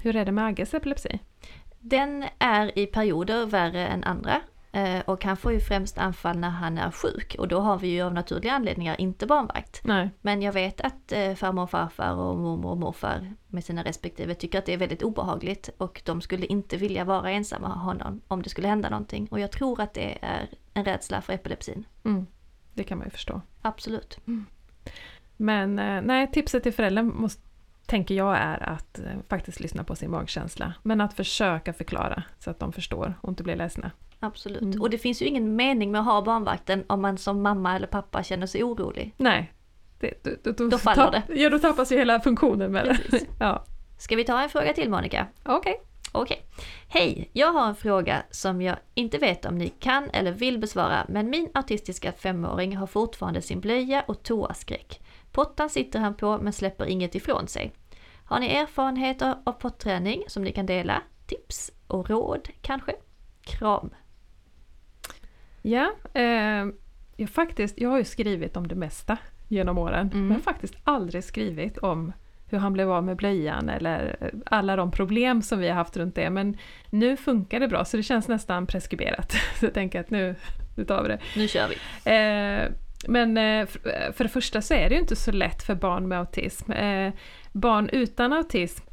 Hur 0.00 0.16
är 0.16 0.24
det 0.24 0.32
med 0.32 0.46
Agges 0.46 0.74
epilepsi? 0.74 1.18
Den 1.86 2.24
är 2.38 2.78
i 2.78 2.86
perioder 2.86 3.46
värre 3.46 3.86
än 3.86 4.04
andra. 4.04 4.40
eh, 4.72 5.00
Och 5.00 5.24
han 5.24 5.36
får 5.36 5.52
ju 5.52 5.60
främst 5.60 5.98
anfall 5.98 6.38
när 6.38 6.50
han 6.50 6.78
är 6.78 6.90
sjuk 6.90 7.36
och 7.38 7.48
då 7.48 7.60
har 7.60 7.78
vi 7.78 7.88
ju 7.88 8.02
av 8.02 8.14
naturliga 8.14 8.52
anledningar 8.52 9.00
inte 9.00 9.26
barnvakt. 9.26 9.80
Nej. 9.84 10.10
Men 10.20 10.42
jag 10.42 10.52
vet 10.52 10.80
att 10.80 11.12
eh, 11.12 11.34
farmor 11.34 11.62
och 11.62 11.70
farfar 11.70 12.14
och 12.14 12.36
mormor 12.38 12.70
och 12.70 12.78
morfar 12.78 13.32
med 13.48 13.64
sina 13.64 13.82
respektive 13.84 14.34
tycker 14.34 14.58
att 14.58 14.66
det 14.66 14.72
är 14.72 14.78
väldigt 14.78 15.02
obehagligt 15.02 15.70
och 15.78 16.02
de 16.04 16.20
skulle 16.20 16.46
inte 16.46 16.76
vilja 16.76 17.04
vara 17.04 17.30
ensamma 17.30 17.68
med 17.68 17.76
honom 17.78 18.20
om 18.28 18.42
det 18.42 18.48
skulle 18.48 18.68
hända 18.68 18.90
någonting. 18.90 19.28
Och 19.30 19.40
jag 19.40 19.52
tror 19.52 19.80
att 19.80 19.94
det 19.94 20.18
är 20.22 20.48
en 20.74 20.84
rädsla 20.84 21.20
för 21.20 21.32
epilepsin. 21.32 21.84
Mm, 22.04 22.26
det 22.74 22.84
kan 22.84 22.98
man 22.98 23.06
ju 23.06 23.10
förstå. 23.10 23.40
Absolut. 23.62 24.18
Men 25.36 25.78
eh, 25.78 26.02
nej, 26.02 26.30
tipset 26.32 26.62
till 26.62 26.72
föräldern 26.72 27.12
måste, 27.16 27.42
tänker 27.94 28.14
jag 28.14 28.36
är 28.36 28.68
att 28.68 28.98
eh, 28.98 29.04
faktiskt 29.28 29.60
lyssna 29.60 29.84
på 29.84 29.94
sin 29.96 30.10
magkänsla. 30.10 30.74
Men 30.82 31.00
att 31.00 31.14
försöka 31.14 31.72
förklara 31.72 32.22
så 32.38 32.50
att 32.50 32.58
de 32.58 32.72
förstår 32.72 33.14
och 33.20 33.28
inte 33.28 33.42
blir 33.42 33.56
ledsna. 33.56 33.90
Absolut. 34.20 34.62
Mm. 34.62 34.80
Och 34.80 34.90
det 34.90 34.98
finns 34.98 35.22
ju 35.22 35.26
ingen 35.26 35.56
mening 35.56 35.90
med 35.92 36.00
att 36.00 36.06
ha 36.06 36.22
barnvakten 36.22 36.84
om 36.86 37.02
man 37.02 37.18
som 37.18 37.42
mamma 37.42 37.76
eller 37.76 37.86
pappa 37.86 38.22
känner 38.22 38.46
sig 38.46 38.62
orolig. 38.64 39.14
Nej. 39.16 39.52
Det, 40.00 40.24
då, 40.44 40.52
då, 40.52 40.68
Då 40.68 40.78
faller 40.78 41.02
tapp- 41.12 41.22
Ja, 41.28 41.50
då 41.50 41.58
tappas 41.58 41.92
ju 41.92 41.96
hela 41.96 42.20
funktionen 42.20 42.72
med 42.72 42.84
det. 43.10 43.20
Ja, 43.40 43.64
Ska 43.98 44.16
vi 44.16 44.24
ta 44.24 44.42
en 44.42 44.48
fråga 44.48 44.72
till 44.72 44.90
Monica? 44.90 45.26
okej. 45.44 45.80
Okej. 46.12 46.46
Hej! 46.88 47.30
Jag 47.32 47.52
har 47.52 47.68
en 47.68 47.74
fråga 47.76 48.22
som 48.30 48.62
jag 48.62 48.76
inte 48.94 49.18
vet 49.18 49.44
om 49.44 49.58
ni 49.58 49.68
kan 49.68 50.10
eller 50.12 50.32
vill 50.32 50.58
besvara, 50.58 51.06
men 51.08 51.30
min 51.30 51.48
autistiska 51.54 52.12
femåring 52.12 52.76
har 52.76 52.86
fortfarande 52.86 53.42
sin 53.42 53.60
blöja 53.60 54.04
och 54.08 54.22
toaskräck. 54.22 55.00
Pottan 55.32 55.70
sitter 55.70 55.98
han 56.00 56.14
på 56.14 56.38
men 56.38 56.52
släpper 56.52 56.86
inget 56.86 57.14
ifrån 57.14 57.48
sig. 57.48 57.72
Har 58.24 58.40
ni 58.40 58.46
erfarenheter 58.46 59.34
av 59.44 59.52
potträning 59.52 60.22
som 60.26 60.42
ni 60.44 60.52
kan 60.52 60.66
dela? 60.66 61.02
Tips 61.26 61.70
och 61.86 62.10
råd 62.10 62.48
kanske? 62.62 62.92
Kram! 63.44 63.90
Ja, 65.62 65.92
eh, 66.14 66.66
jag, 67.16 67.30
faktiskt, 67.30 67.80
jag 67.80 67.90
har 67.90 67.98
ju 67.98 68.04
skrivit 68.04 68.56
om 68.56 68.68
det 68.68 68.74
mesta 68.74 69.16
genom 69.48 69.78
åren, 69.78 70.10
Mm. 70.14 70.28
men 70.28 70.40
faktiskt 70.40 70.74
aldrig 70.84 71.24
skrivit 71.24 71.78
om 71.78 72.12
hur 72.50 72.58
han 72.58 72.72
blev 72.72 72.90
av 72.92 73.04
med 73.04 73.16
blöjan 73.16 73.68
eller 73.68 74.16
eh, 74.20 74.28
alla 74.46 74.76
de 74.76 74.90
problem 74.90 75.42
som 75.42 75.58
vi 75.58 75.68
har 75.68 75.74
haft 75.74 75.96
runt 75.96 76.14
det. 76.14 76.30
Men 76.30 76.56
nu 76.90 77.16
funkar 77.16 77.60
det 77.60 77.68
bra 77.68 77.84
så 77.84 77.96
det 77.96 78.02
känns 78.02 78.28
nästan 78.28 78.66
preskriberat. 78.66 79.32
Så 79.60 79.66
jag 79.66 79.74
tänker 79.74 80.00
att 80.00 80.10
nu, 80.10 80.34
nu 80.76 80.84
tar 80.84 81.02
vi 81.02 81.08
det. 81.08 81.18
Nu 81.36 81.48
kör 81.48 81.68
vi. 81.68 81.74
Eh, 82.10 82.70
men 83.08 83.36
eh, 83.36 83.66
för 84.12 84.22
det 84.24 84.28
första 84.28 84.62
så 84.62 84.74
är 84.74 84.88
det 84.88 84.94
ju 84.94 85.00
inte 85.00 85.16
så 85.16 85.32
lätt 85.32 85.62
för 85.62 85.74
barn 85.74 86.08
med 86.08 86.18
autism. 86.18 86.72
Barn 87.54 87.88
utan 87.92 88.32
autism 88.32 88.84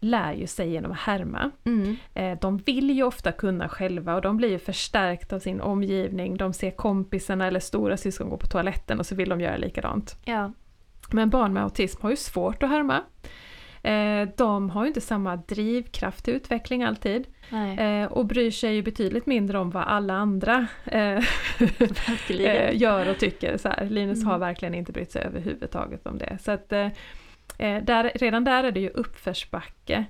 lär 0.00 0.32
ju 0.32 0.46
sig 0.46 0.70
genom 0.70 0.92
att 0.92 0.98
härma. 0.98 1.50
Mm. 1.64 1.96
Eh, 2.14 2.38
de 2.40 2.56
vill 2.58 2.90
ju 2.90 3.02
ofta 3.02 3.32
kunna 3.32 3.68
själva 3.68 4.14
och 4.14 4.22
de 4.22 4.36
blir 4.36 4.48
ju 4.50 4.58
förstärkta 4.58 5.36
av 5.36 5.40
sin 5.40 5.60
omgivning. 5.60 6.36
De 6.36 6.52
ser 6.52 6.70
kompisarna 6.70 7.46
eller 7.46 7.60
stora 7.60 7.96
syskon 7.96 8.28
gå 8.30 8.36
på 8.36 8.46
toaletten 8.46 8.98
och 8.98 9.06
så 9.06 9.14
vill 9.14 9.28
de 9.28 9.40
göra 9.40 9.56
likadant. 9.56 10.16
Ja. 10.24 10.52
Men 11.12 11.30
barn 11.30 11.52
med 11.52 11.62
autism 11.62 12.02
har 12.02 12.10
ju 12.10 12.16
svårt 12.16 12.62
att 12.62 12.68
härma. 12.70 13.02
Eh, 13.82 14.28
de 14.36 14.70
har 14.70 14.82
ju 14.82 14.88
inte 14.88 15.00
samma 15.00 15.36
drivkraft 15.36 16.24
till 16.24 16.34
utveckling 16.34 16.82
alltid 16.82 17.26
Nej, 17.50 17.78
eh, 18.02 18.12
och 18.12 18.26
bryr 18.26 18.50
sig 18.50 18.74
ju 18.74 18.82
betydligt 18.82 19.26
mindre 19.26 19.58
om 19.58 19.70
vad 19.70 19.82
alla 19.84 20.14
andra 20.14 20.66
gör 22.72 23.10
och 23.10 23.18
tycker. 23.18 23.56
Så 23.56 23.68
här. 23.68 23.86
Linus 23.90 24.18
Mm. 24.18 24.28
har 24.28 24.38
verkligen 24.38 24.74
inte 24.74 24.92
brytt 24.92 25.12
sig 25.12 25.22
överhuvudtaget 25.22 26.06
om 26.06 26.18
det. 26.18 26.38
Så 26.40 26.50
att, 26.50 26.72
eh, 27.58 27.82
där, 27.82 28.12
redan 28.14 28.44
där 28.44 28.64
är 28.64 28.72
det 28.72 28.80
ju 28.80 28.88
uppförsbacke. 28.88 30.04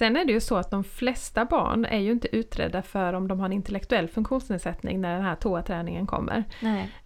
Sen 0.00 0.16
är 0.16 0.24
det 0.24 0.32
ju 0.32 0.40
så 0.40 0.56
att 0.56 0.70
de 0.70 0.84
flesta 0.84 1.44
barn 1.44 1.84
är 1.84 1.98
ju 1.98 2.12
inte 2.12 2.36
utredda 2.36 2.82
för 2.82 3.12
om 3.12 3.28
de 3.28 3.40
har 3.40 3.46
en 3.46 3.52
intellektuell 3.52 4.08
funktionsnedsättning 4.08 5.00
när 5.00 5.14
den 5.14 5.24
här 5.24 5.34
toaträningen 5.34 6.06
kommer. 6.06 6.44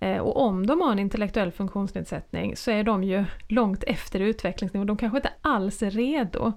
Eh, 0.00 0.18
och 0.18 0.40
om 0.40 0.66
de 0.66 0.80
har 0.80 0.92
en 0.92 0.98
intellektuell 0.98 1.52
funktionsnedsättning 1.52 2.56
så 2.56 2.70
är 2.70 2.84
de 2.84 3.04
ju 3.04 3.24
långt 3.48 3.84
efter 3.84 4.20
utvecklingsnivå, 4.20 4.84
de 4.84 4.96
kanske 4.96 5.18
inte 5.18 5.32
alls 5.40 5.82
är 5.82 5.90
redo. 5.90 6.52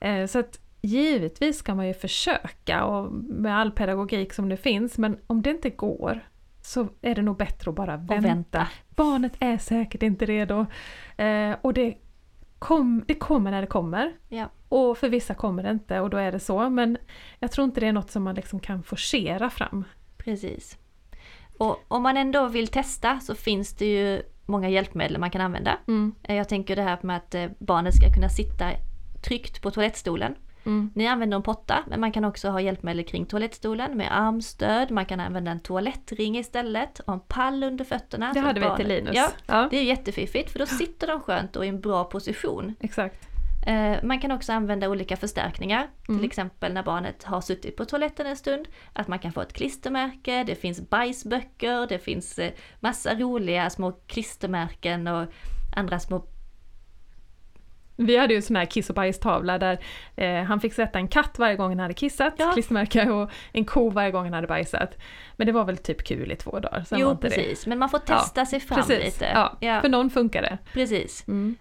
Eh, 0.00 0.26
så 0.26 0.38
att 0.38 0.60
givetvis 0.80 1.58
ska 1.58 1.74
man 1.74 1.86
ju 1.86 1.94
försöka 1.94 2.84
och 2.84 3.12
med 3.12 3.58
all 3.58 3.70
pedagogik 3.70 4.32
som 4.32 4.48
det 4.48 4.56
finns, 4.56 4.98
men 4.98 5.18
om 5.26 5.42
det 5.42 5.50
inte 5.50 5.70
går 5.70 6.20
så 6.62 6.88
är 7.02 7.14
det 7.14 7.22
nog 7.22 7.36
bättre 7.36 7.70
att 7.70 7.76
bara 7.76 7.96
vänta. 7.96 8.28
Vänta. 8.28 8.68
Barnet 8.88 9.32
är 9.40 9.58
säkert 9.58 10.02
inte 10.02 10.26
redo. 10.26 10.66
Eh, 11.16 11.56
och 11.62 11.74
det, 11.74 11.94
kom, 12.58 13.04
det 13.06 13.14
kommer 13.14 13.50
när 13.50 13.60
det 13.60 13.66
kommer. 13.66 14.12
Ja. 14.28 14.50
Och 14.68 14.98
för 14.98 15.08
vissa 15.08 15.34
kommer 15.34 15.62
det 15.62 15.70
inte 15.70 16.00
och 16.00 16.10
då 16.10 16.16
är 16.16 16.32
det 16.32 16.40
så. 16.40 16.70
Men 16.70 16.98
jag 17.38 17.52
tror 17.52 17.64
inte 17.64 17.80
det 17.80 17.86
är 17.86 17.92
något 17.92 18.10
som 18.10 18.22
man 18.22 18.34
liksom 18.34 18.60
kan 18.60 18.82
forcera 18.82 19.50
fram. 19.50 19.84
Precis. 20.16 20.78
Och 21.58 21.84
om 21.88 22.02
man 22.02 22.16
ändå 22.16 22.48
vill 22.48 22.68
testa 22.68 23.20
så 23.20 23.34
finns 23.34 23.72
det 23.76 23.86
ju 23.86 24.22
många 24.46 24.68
hjälpmedel 24.68 25.18
man 25.18 25.30
kan 25.30 25.40
använda. 25.40 25.78
Mm. 25.88 26.14
Jag 26.22 26.48
tänker 26.48 26.76
det 26.76 26.82
här 26.82 26.98
med 27.02 27.16
att 27.16 27.34
eh, 27.34 27.46
barnet 27.58 27.94
ska 27.94 28.12
kunna 28.14 28.28
sitta 28.28 28.70
tryggt 29.22 29.62
på 29.62 29.70
toalettstolen. 29.70 30.34
Mm. 30.68 30.90
Ni 30.94 31.06
använder 31.06 31.36
en 31.36 31.42
potta, 31.42 31.84
men 31.86 32.00
man 32.00 32.12
kan 32.12 32.24
också 32.24 32.48
ha 32.48 32.60
hjälpmedel 32.60 33.04
kring 33.04 33.26
toalettstolen 33.26 33.96
med 33.96 34.08
armstöd, 34.18 34.90
man 34.90 35.06
kan 35.06 35.20
använda 35.20 35.50
en 35.50 35.60
toalettring 35.60 36.38
istället 36.38 36.98
och 37.00 37.12
en 37.12 37.20
pall 37.20 37.64
under 37.64 37.84
fötterna. 37.84 38.32
Det 38.32 38.40
hade 38.40 38.60
vi 38.60 38.76
till 38.76 38.88
Linus. 38.88 39.16
Ja, 39.16 39.28
ja 39.46 39.68
det 39.70 39.76
är 39.78 39.82
jättefiffigt 39.84 40.50
för 40.50 40.58
då 40.58 40.66
sitter 40.66 41.06
de 41.06 41.20
skönt 41.20 41.56
och 41.56 41.64
i 41.64 41.68
en 41.68 41.80
bra 41.80 42.04
position. 42.04 42.74
exakt. 42.80 43.28
Eh, 43.66 43.96
Man 44.02 44.20
kan 44.20 44.30
också 44.32 44.52
använda 44.52 44.88
olika 44.88 45.16
förstärkningar, 45.16 45.86
Mm. 46.08 46.18
till 46.20 46.26
exempel 46.26 46.72
när 46.72 46.82
barnet 46.82 47.24
har 47.24 47.40
suttit 47.40 47.76
på 47.76 47.84
toaletten 47.84 48.26
en 48.26 48.36
stund, 48.36 48.68
att 48.92 49.08
man 49.08 49.18
kan 49.18 49.32
få 49.32 49.40
ett 49.40 49.52
klistermärke, 49.52 50.44
det 50.44 50.54
finns 50.54 50.90
bajsböcker, 50.90 51.86
det 51.86 51.98
finns 51.98 52.38
eh, 52.38 52.52
massa 52.80 53.14
roliga 53.14 53.70
små 53.70 53.92
klistermärken 54.06 55.06
och 55.06 55.26
andra 55.76 55.98
små 55.98 56.22
Vi 58.00 58.16
hade 58.16 58.32
ju 58.32 58.36
en 58.36 58.42
sån 58.42 58.56
här 58.56 58.64
kiss 58.64 58.88
och 58.88 58.94
bajstavla 58.94 59.58
där 59.58 59.78
eh, 60.16 60.42
han 60.42 60.60
fick 60.60 60.74
sätta 60.74 60.98
en 60.98 61.08
katt 61.08 61.38
varje 61.38 61.56
gång 61.56 61.70
han 61.70 61.78
hade 61.78 61.94
kissat, 61.94 62.34
Ja. 62.36 62.50
klistermärke, 62.52 63.10
och 63.10 63.30
en 63.52 63.64
ko 63.64 63.90
varje 63.90 64.10
gång 64.10 64.24
han 64.24 64.32
hade 64.32 64.46
bajsat. 64.46 64.96
Men 65.36 65.46
det 65.46 65.52
var 65.52 65.64
väl 65.64 65.76
typ 65.78 66.04
kul 66.04 66.32
i 66.32 66.36
två 66.36 66.58
dagar, 66.60 66.84
sen 66.86 66.98
Jo 66.98 67.16
precis, 67.16 67.66
men 67.66 67.78
man 67.78 67.88
får 67.88 67.98
testa 67.98 68.46
sig 68.46 68.60
fram 68.60 68.76
Precis, 68.78 69.04
lite. 69.04 69.24
ja. 69.34 69.56
Ja, 69.60 69.80
För 69.80 69.88
någon 69.88 70.10
funkar 70.10 70.42
det. 70.42 70.58
precis. 70.72 71.24
Mm. 71.28 71.56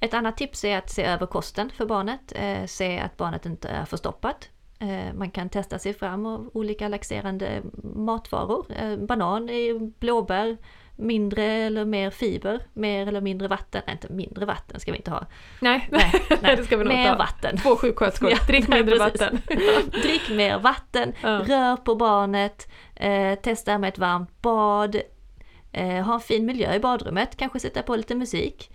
Ett 0.00 0.14
annat 0.14 0.36
tips 0.36 0.64
är 0.64 0.78
att 0.78 0.90
se 0.90 1.02
över 1.04 1.26
kosten 1.26 1.70
för 1.70 1.86
barnet, 1.86 2.32
eh, 2.36 2.66
se 2.66 2.98
att 2.98 3.16
barnet 3.16 3.46
inte 3.46 3.68
är 3.68 3.84
förstoppat. 3.84 4.48
Eh, 4.80 5.14
man 5.14 5.30
kan 5.30 5.48
testa 5.48 5.78
sig 5.78 5.94
fram 5.94 6.26
av 6.26 6.50
olika 6.54 6.88
laxerande 6.88 7.62
matvaror. 7.94 8.66
Eh, 8.76 8.96
banan, 8.96 9.48
eh, 9.48 9.78
blåbär, 9.98 10.56
mindre 11.00 11.42
eller 11.44 11.84
mer 11.84 12.10
fiber, 12.10 12.60
mer 12.72 13.06
eller 13.06 13.20
mindre 13.20 13.48
vatten. 13.48 13.82
Nej, 13.86 13.92
inte 13.94 14.12
mindre 14.12 14.46
vatten 14.46 14.80
ska 14.80 14.92
vi 14.92 14.96
inte 14.98 15.10
ha. 15.10 15.26
Nej, 15.60 15.88
Nej, 15.90 16.12
nej. 16.42 16.56
det 16.56 16.64
ska 16.64 16.76
vi 16.76 16.84
nog 16.84 16.92
mer 16.92 16.98
inte 17.00 17.10
ha. 17.10 17.18
vatten. 17.18 17.56
Två 17.56 17.76
sjuksköterskor, 17.76 18.30
Ja, 18.30 18.38
drick 18.46 18.68
mindre 18.68 18.98
vatten. 18.98 19.42
Drick 20.02 20.30
mer 20.30 20.58
vatten, 20.58 21.12
Ja. 21.22 21.28
rör 21.28 21.76
på 21.76 21.94
barnet, 21.94 22.70
eh, 22.94 23.34
testa 23.34 23.78
med 23.78 23.88
ett 23.88 23.98
varmt 23.98 24.42
bad, 24.42 24.96
eh, 25.72 25.88
ha 26.04 26.14
en 26.14 26.20
fin 26.20 26.46
miljö 26.46 26.74
i 26.74 26.80
badrummet, 26.80 27.36
kanske 27.36 27.60
sätta 27.60 27.82
på 27.82 27.96
lite 27.96 28.14
musik. 28.14 28.70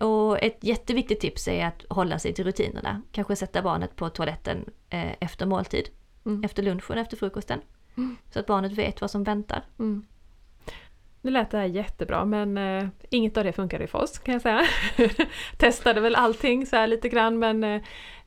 Och 0.00 0.42
ett 0.42 0.58
jätteviktigt 0.60 1.20
tips 1.20 1.48
är 1.48 1.66
att 1.66 1.84
hålla 1.90 2.18
sig 2.18 2.34
till 2.34 2.44
rutinerna. 2.44 3.02
Kanske 3.12 3.36
sätta 3.36 3.62
barnet 3.62 3.96
på 3.96 4.08
toaletten 4.08 4.64
eh, 4.90 5.12
efter 5.20 5.46
måltid, 5.46 5.88
Mm. 6.26 6.44
efter 6.44 6.62
lunchen, 6.62 6.98
efter 6.98 7.16
frukosten. 7.16 7.60
Mm. 7.96 8.16
Så 8.30 8.40
att 8.40 8.46
barnet 8.46 8.72
vet 8.72 9.00
vad 9.00 9.10
som 9.10 9.24
väntar. 9.24 9.62
Mm. 9.78 10.04
Nu 11.20 11.30
lät 11.30 11.50
det 11.50 11.58
här 11.58 11.64
jättebra 11.64 12.24
men 12.24 12.58
eh, 12.58 12.88
inget 13.10 13.36
av 13.36 13.44
det 13.44 13.52
funkade 13.52 13.86
för 13.86 13.98
oss 13.98 14.18
kan 14.18 14.32
jag 14.32 14.42
säga. 14.42 14.62
Testade 15.56 16.00
väl 16.00 16.14
allting 16.14 16.66
så 16.66 16.86
lite 16.86 17.08
grann 17.08 17.38
men 17.38 17.64
eh, 17.64 17.80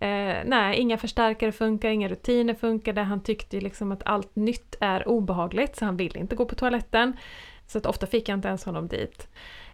eh, 0.09 0.37
nej, 0.45 0.77
inga 0.77 0.97
förstärkare 0.97 1.51
funkar, 1.51 1.89
inga 1.89 2.07
rutiner 2.07 2.53
funkade. 2.53 3.01
Han 3.01 3.23
tyckte 3.23 3.55
ju 3.55 3.61
liksom 3.61 3.91
att 3.91 4.01
allt 4.05 4.35
nytt 4.35 4.75
är 4.79 5.07
obehagligt 5.07 5.75
så 5.75 5.85
han 5.85 5.97
ville 5.97 6.19
inte 6.19 6.35
gå 6.35 6.45
på 6.45 6.55
toaletten. 6.55 7.13
Så 7.67 7.77
att 7.77 7.85
ofta 7.85 8.07
fick 8.07 8.29
jag 8.29 8.37
inte 8.37 8.47
ens 8.47 8.65
honom 8.65 8.87
dit. 8.87 9.27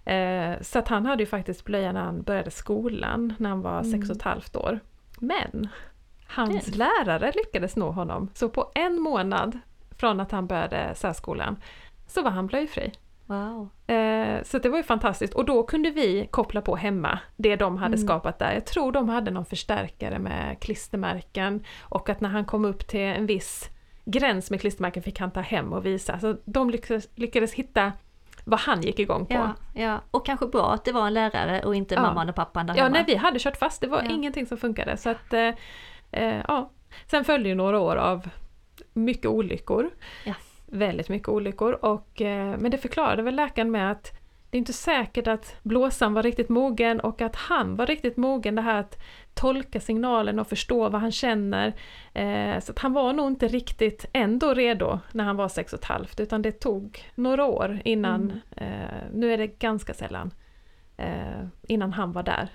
Eh, 0.05 0.51
så 0.61 0.79
att 0.79 0.87
han 0.87 1.05
hade 1.05 1.23
ju 1.23 1.27
faktiskt 1.27 1.63
blöja 1.65 1.91
när 1.91 2.01
han 2.01 2.21
började 2.21 2.51
skolan 2.51 3.33
när 3.39 3.49
han 3.49 3.61
var 3.61 3.79
Mm. 3.79 3.91
sex 3.91 4.09
och 4.09 4.15
ett 4.15 4.21
halvt 4.21 4.55
år. 4.55 4.79
Men 5.19 5.67
hans 6.27 6.65
Det- 6.65 6.77
lärare 6.77 7.31
lyckades 7.35 7.75
nå 7.75 7.91
honom. 7.91 8.29
Så 8.33 8.49
på 8.49 8.71
en 8.75 8.99
månad 9.01 9.59
från 9.97 10.19
att 10.19 10.31
han 10.31 10.47
började 10.47 10.95
särskolan 10.95 11.55
så 12.07 12.21
var 12.21 12.31
han 12.31 12.47
blöjfri. 12.47 12.91
Wow. 13.27 13.69
Eh, 13.87 14.43
så 14.43 14.57
det 14.57 14.69
var 14.69 14.77
ju 14.77 14.83
fantastiskt 14.83 15.33
och 15.33 15.45
då 15.45 15.63
kunde 15.63 15.91
vi 15.91 16.27
koppla 16.31 16.61
på 16.61 16.75
hemma 16.75 17.19
det 17.37 17.55
de 17.55 17.77
hade 17.77 17.95
Mm. 17.95 18.07
skapat 18.07 18.39
där. 18.39 18.53
Jag 18.53 18.65
tror 18.65 18.91
de 18.91 19.09
hade 19.09 19.31
någon 19.31 19.45
förstärkare 19.45 20.19
med 20.19 20.57
klistermärken 20.61 21.63
och 21.81 22.09
att 22.09 22.21
när 22.21 22.29
han 22.29 22.45
kom 22.45 22.65
upp 22.65 22.87
till 22.87 22.99
en 22.99 23.25
viss 23.25 23.69
gräns 24.05 24.51
med 24.51 24.61
klistermärken 24.61 25.03
fick 25.03 25.19
han 25.19 25.31
ta 25.31 25.39
hem 25.41 25.73
och 25.73 25.85
visa. 25.85 26.19
Så 26.19 26.37
de 26.45 26.69
lyckades, 26.69 27.07
lyckades 27.15 27.53
hitta 27.53 27.91
vad 28.45 28.59
han 28.59 28.81
gick 28.81 28.99
igång 28.99 29.25
på. 29.25 29.33
Ja, 29.33 29.53
ja, 29.73 30.01
och 30.11 30.25
kanske 30.25 30.47
bra 30.47 30.71
att 30.73 30.85
det 30.85 30.91
var 30.91 31.07
en 31.07 31.13
lärare 31.13 31.61
och 31.63 31.75
inte 31.75 31.95
Ja. 31.95 32.01
mamman 32.01 32.29
och 32.29 32.35
pappan 32.35 32.67
där 32.67 32.75
Ja, 32.75 32.83
hemma. 32.83 32.93
nej, 32.93 33.03
vi 33.07 33.15
hade 33.15 33.39
kört 33.39 33.57
fast, 33.57 33.81
det 33.81 33.87
var 33.87 34.03
Ja. 34.03 34.09
ingenting 34.11 34.45
som 34.45 34.57
funkade. 34.57 34.97
Så 34.97 35.09
att, 35.09 35.33
eh, 35.33 35.49
eh, 36.11 36.41
ja. 36.47 36.71
Sen 37.07 37.23
följde 37.23 37.49
ju 37.49 37.55
några 37.55 37.79
år 37.79 37.95
av 37.95 38.29
mycket 38.93 39.25
olyckor. 39.25 39.89
Ja. 40.25 40.33
Väldigt 40.71 41.09
mycket 41.09 41.29
olyckor. 41.29 41.85
Och, 41.85 42.21
eh, 42.21 42.57
men 42.57 42.71
det 42.71 42.77
förklarade 42.77 43.21
väl 43.23 43.35
läkaren 43.35 43.71
med 43.71 43.91
att 43.91 44.11
det 44.49 44.57
är 44.57 44.59
inte 44.59 44.73
säkert 44.73 45.27
att 45.27 45.55
blåsan 45.63 46.13
var 46.13 46.23
riktigt 46.23 46.49
mogen 46.49 46.99
och 46.99 47.21
att 47.21 47.35
han 47.35 47.75
var 47.75 47.85
riktigt 47.85 48.17
mogen 48.17 48.55
det 48.55 48.61
här 48.61 48.79
att 48.79 48.97
tolka 49.33 49.79
signalen 49.79 50.39
och 50.39 50.47
förstå 50.47 50.89
vad 50.89 51.01
han 51.01 51.11
känner. 51.11 51.67
Eh, 52.13 52.59
så 52.59 52.71
att 52.71 52.79
han 52.79 52.93
var 52.93 53.13
nog 53.13 53.27
inte 53.27 53.47
riktigt 53.47 54.05
ändå 54.13 54.53
redo 54.53 54.99
när 55.11 55.23
han 55.23 55.35
var 55.35 55.47
sex 55.47 55.73
och 55.73 55.79
ett 55.79 55.85
halvt 55.85 56.19
utan 56.19 56.41
det 56.41 56.51
tog 56.51 57.05
några 57.15 57.45
år 57.45 57.79
innan, 57.83 58.21
Mm. 58.21 58.73
eh, 58.73 59.03
nu 59.13 59.33
är 59.33 59.37
det 59.37 59.47
ganska 59.47 59.93
sällan, 59.93 60.31
eh, 60.97 61.45
innan 61.67 61.93
han 61.93 62.11
var 62.11 62.23
där. 62.23 62.49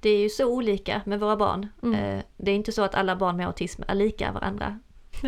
Det 0.00 0.10
är 0.10 0.18
ju 0.22 0.28
så 0.28 0.46
olika 0.46 1.02
med 1.06 1.20
våra 1.20 1.36
barn. 1.36 1.68
Mm. 1.82 2.22
Det 2.36 2.50
är 2.50 2.54
inte 2.54 2.72
så 2.72 2.82
att 2.82 2.94
alla 2.94 3.16
barn 3.16 3.36
med 3.36 3.46
autism 3.46 3.82
är 3.88 3.94
lika 3.94 4.32
varandra. 4.32 4.78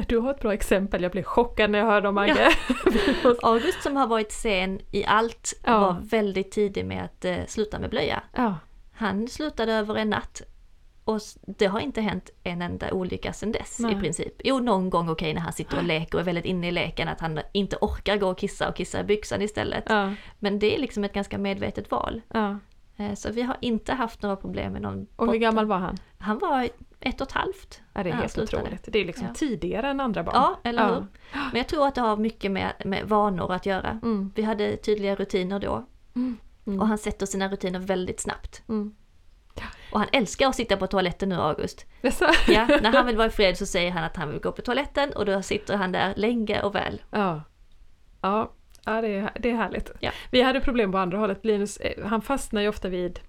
Du 0.08 0.18
har 0.18 0.30
ett 0.30 0.40
bra 0.40 0.54
exempel, 0.54 1.02
jag 1.02 1.12
blev 1.12 1.22
chockad 1.22 1.70
när 1.70 1.78
jag 1.78 1.86
hörde 1.86 2.08
om 2.08 2.18
Agge. 2.18 2.48
August 3.42 3.82
som 3.82 3.96
har 3.96 4.06
varit 4.06 4.32
sen 4.32 4.80
i 4.92 5.04
allt 5.04 5.54
Ja. 5.64 5.80
var 5.80 6.00
väldigt 6.02 6.50
tidig 6.52 6.84
med 6.86 7.04
att 7.04 7.24
eh, 7.24 7.36
sluta 7.46 7.78
med 7.78 7.90
blöja. 7.90 8.22
Ja, 8.32 8.54
Han 8.94 9.28
slutade 9.28 9.72
över 9.72 9.94
en 9.94 10.10
natt 10.10 10.42
och 11.04 11.20
det 11.46 11.66
har 11.66 11.80
inte 11.80 12.00
hänt 12.00 12.30
en 12.42 12.62
enda 12.62 12.92
olycka 12.92 13.32
sedan 13.32 13.52
dess 13.52 13.78
Nej. 13.80 13.92
i 13.92 14.00
princip. 14.00 14.32
Jo, 14.44 14.58
någon 14.58 14.90
gång 14.90 15.08
okej 15.08 15.34
när 15.34 15.40
han 15.40 15.52
sitter 15.52 15.76
och 15.76 15.84
leker 15.94 16.14
och 16.14 16.20
är 16.20 16.24
väldigt 16.24 16.44
inne 16.44 16.68
i 16.68 16.70
leken 16.70 17.08
att 17.08 17.20
han 17.20 17.40
inte 17.52 17.76
orkar 17.80 18.16
gå 18.16 18.28
och 18.30 18.38
kissa 18.38 18.68
och 18.68 18.76
kissa 18.76 19.00
i 19.00 19.04
byxan 19.04 19.42
istället. 19.42 19.84
ja, 19.88 20.12
Men 20.38 20.58
det 20.58 20.74
är 20.76 20.78
liksom 20.78 21.04
ett 21.04 21.12
ganska 21.12 21.38
medvetet 21.38 21.90
val. 21.90 22.20
ja. 22.34 22.58
Eh, 22.96 23.14
Så 23.14 23.30
vi 23.32 23.42
har 23.42 23.56
inte 23.60 23.92
haft 23.92 24.22
några 24.22 24.36
problem 24.36 24.72
med 24.72 24.82
någon 24.82 25.06
Och 25.16 25.32
hur 25.32 25.38
gammal 25.38 25.66
var 25.66 25.78
han? 25.78 25.96
Han 26.18 26.38
var 26.38 26.68
ett 27.00 27.20
och 27.20 27.26
ett 27.26 27.32
halvt. 27.32 27.80
Ja, 27.92 28.02
det 28.02 28.10
är 28.10 28.14
helt 28.14 28.32
slutade. 28.32 28.62
otroligt. 28.62 28.88
Det 28.92 28.98
är 28.98 29.04
liksom 29.04 29.26
Ja. 29.26 29.34
tidigare 29.34 29.88
än 29.90 30.00
andra 30.00 30.22
barn. 30.22 30.34
Ja, 30.34 30.60
eller 30.62 30.82
Ja. 30.82 30.94
hur? 30.94 31.06
Men 31.32 31.56
jag 31.56 31.66
tror 31.68 31.86
att 31.86 31.94
det 31.94 32.00
har 32.00 32.16
mycket 32.16 32.50
med, 32.52 32.72
med 32.84 33.08
vanor 33.08 33.52
att 33.52 33.66
göra. 33.66 33.90
Mm. 34.02 34.32
Vi 34.34 34.42
hade 34.42 34.76
tydliga 34.76 35.14
rutiner 35.14 35.58
då. 35.60 35.86
Mm. 36.14 36.80
Och 36.80 36.86
han 36.88 36.98
sätter 36.98 37.26
sina 37.26 37.48
rutiner 37.48 37.78
väldigt 37.78 38.20
snabbt. 38.20 38.62
Mm. 38.68 38.94
Och 39.92 39.98
han 39.98 40.08
älskar 40.12 40.48
att 40.48 40.54
sitta 40.54 40.76
på 40.76 40.86
toaletten 40.86 41.28
nu 41.28 41.34
August. 41.34 41.86
Ja, 42.48 42.66
när 42.82 42.92
han 42.92 43.06
vill 43.06 43.16
vara 43.16 43.26
i 43.26 43.30
fred 43.36 43.58
så 43.58 43.66
säger 43.66 43.90
han 43.90 44.04
att 44.04 44.16
han 44.16 44.30
vill 44.30 44.40
gå 44.40 44.52
på 44.52 44.62
toaletten 44.62 45.12
och 45.12 45.26
då 45.26 45.42
sitter 45.42 45.76
han 45.76 45.92
där 45.92 46.14
länge 46.16 46.62
och 46.62 46.74
väl. 46.74 47.02
Ja. 47.10 47.42
Ja, 48.20 48.52
ja 48.86 49.00
det, 49.00 49.14
är, 49.16 49.30
det 49.40 49.50
är 49.50 49.56
härligt. 49.56 49.90
Ja. 50.00 50.10
Vi 50.30 50.42
hade 50.42 50.60
problem 50.60 50.92
på 50.92 50.98
andra 50.98 51.18
hållet. 51.18 51.44
Linus, 51.44 51.76
eh, 51.76 52.04
han 52.06 52.22
fastnar 52.22 52.60
ju 52.62 52.68
ofta 52.68 52.88
vid 52.88 53.20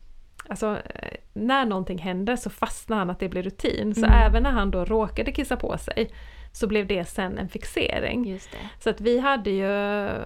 Alltså 0.50 0.78
eh, 0.96 1.18
när 1.34 1.66
någonting 1.66 1.98
händer 1.98 2.36
så 2.36 2.50
fastnar 2.50 2.98
han 2.98 3.10
att 3.10 3.20
det 3.20 3.30
blir 3.30 3.44
rutin. 3.44 3.96
Så 3.96 4.06
Mm. 4.06 4.18
även 4.26 4.44
när 4.44 4.52
han 4.52 4.72
då 4.72 4.86
råkade 4.86 5.32
kissa 5.32 5.56
på 5.58 5.78
sig 5.78 6.10
så 6.52 6.68
blev 6.68 6.88
det 6.88 7.06
sen 7.06 7.38
en 7.38 7.50
fixering. 7.50 8.26
Just 8.26 8.52
det. 8.52 8.58
Så 8.84 8.90
att 8.90 9.02
vi 9.02 9.20
hade 9.20 9.50
ju, 9.50 9.68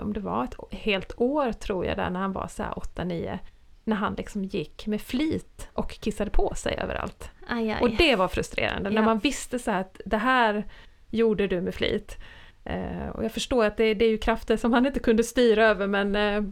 om 0.02 0.14
det 0.14 0.20
var 0.20 0.44
ett 0.44 0.56
helt 0.72 1.14
år 1.18 1.52
tror 1.52 1.86
jag 1.86 1.98
där 1.98 2.10
när 2.10 2.20
han 2.20 2.32
var 2.32 2.48
så 2.48 2.64
här 2.64 2.72
8-9, 2.74 3.40
när 3.84 3.96
han 3.96 4.14
liksom 4.14 4.44
gick 4.44 4.88
med 4.88 5.02
flit 5.02 5.70
och 5.74 5.90
kissade 5.92 6.32
på 6.32 6.54
sig 6.56 6.76
överallt. 6.78 7.32
Aj, 7.48 7.72
aj. 7.72 7.82
Och 7.82 7.90
det 7.90 8.16
var 8.16 8.28
frustrerande, 8.28 8.90
när 8.90 8.98
Ja. 9.02 9.06
man 9.06 9.20
visste 9.20 9.60
så 9.60 9.72
att 9.72 10.02
det 10.06 10.18
här 10.18 10.64
gjorde 11.10 11.48
du 11.48 11.62
med 11.62 11.74
flit. 11.76 12.18
Eh, 12.66 13.10
och 13.14 13.24
jag 13.24 13.32
förstår 13.32 13.66
att 13.66 13.78
det, 13.78 13.94
det 13.94 14.06
är 14.06 14.10
ju 14.10 14.18
krafter 14.18 14.58
som 14.58 14.74
han 14.74 14.86
inte 14.86 15.00
kunde 15.00 15.24
styra 15.24 15.68
över 15.68 15.88
men 15.88 16.16
eh, 16.16 16.44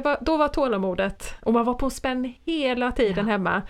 var, 0.00 0.18
då 0.20 0.36
var 0.36 0.48
tålamodet, 0.48 1.34
och 1.42 1.52
man 1.52 1.64
var 1.64 1.74
på 1.74 1.90
spänn 1.90 2.34
hela 2.44 2.92
tiden 2.92 3.26
Ja. 3.26 3.32
hemma. 3.32 3.62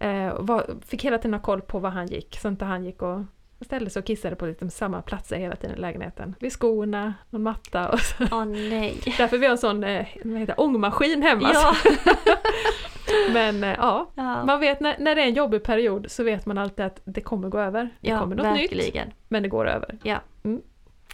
Eh, 0.00 0.34
var, 0.40 0.70
fick 0.86 1.04
hela 1.04 1.18
tiden 1.18 1.34
ha 1.34 1.40
koll 1.40 1.60
på 1.60 1.78
var 1.78 1.90
han 1.90 2.06
gick, 2.06 2.38
så 2.42 2.48
inte 2.48 2.64
han 2.64 2.84
gick 2.84 3.02
och 3.02 3.20
ställde 3.60 3.90
sig 3.90 4.00
och 4.00 4.06
kissade 4.06 4.36
på 4.36 4.46
lite 4.46 4.70
samma 4.70 5.02
platser 5.02 5.36
hela 5.36 5.56
tiden 5.56 5.76
i 5.76 5.80
lägenheten. 5.80 6.34
Vid 6.40 6.52
skorna, 6.52 7.14
någon 7.30 7.42
matta 7.42 7.88
och 7.88 8.00
så. 8.00 8.24
Åh 8.32 8.44
nej. 8.44 9.00
Därför 9.18 9.38
vi 9.38 9.46
har 9.46 9.52
en 9.52 9.58
sån 9.58 9.80
vad 10.24 10.38
heter, 10.38 10.60
ångmaskin 10.60 11.22
hemma. 11.22 11.50
Ja. 11.54 11.74
Men 13.32 13.62
ja, 13.62 14.10
ja. 14.14 14.44
man 14.44 14.60
vet 14.60 14.80
när, 14.80 14.96
när 14.98 15.14
det 15.14 15.22
är 15.22 15.26
en 15.26 15.34
jobbig 15.34 15.62
period 15.62 16.06
så 16.10 16.24
vet 16.24 16.46
man 16.46 16.58
alltid 16.58 16.84
att 16.84 17.00
det 17.04 17.20
kommer 17.20 17.48
gå 17.48 17.58
över. 17.58 17.88
Det 18.00 18.08
ja, 18.08 18.18
kommer 18.20 18.36
något 18.36 18.54
nytt, 18.56 18.72
verkligen. 18.72 19.12
men 19.28 19.42
det 19.42 19.48
går 19.48 19.68
över. 19.68 19.98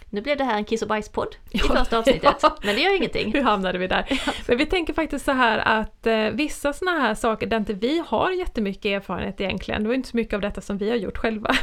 Nu 0.09 0.21
blev 0.21 0.37
det 0.37 0.43
här 0.43 0.57
en 0.57 0.65
kiss 0.65 0.81
och 0.81 0.87
bajspodd 0.87 1.35
i 1.51 1.57
Ja. 1.57 1.75
första 1.75 1.97
avsnittet, 1.99 2.35
Ja. 2.41 2.57
men 2.63 2.75
det 2.75 2.81
gör 2.81 2.95
ingenting. 2.97 3.33
Hur 3.33 3.41
hamnade 3.41 3.77
vi 3.77 3.87
där? 3.87 4.21
Men 4.47 4.57
vi 4.57 4.65
tänker 4.65 4.93
faktiskt 4.93 5.25
så 5.25 5.31
här 5.31 5.57
att 5.57 6.07
eh, 6.07 6.23
vissa 6.29 6.73
sådana 6.73 6.99
här 6.99 7.15
saker 7.15 7.47
där 7.47 7.57
inte 7.57 7.73
vi 7.73 8.03
har 8.07 8.31
jättemycket 8.31 8.85
erfarenhet 8.85 9.41
egentligen, 9.41 9.81
det 9.83 9.87
var 9.87 9.95
inte 9.95 10.09
så 10.09 10.17
mycket 10.17 10.33
av 10.33 10.41
detta 10.41 10.61
som 10.61 10.77
vi 10.77 10.89
har 10.89 10.97
gjort 10.97 11.17
själva. 11.17 11.55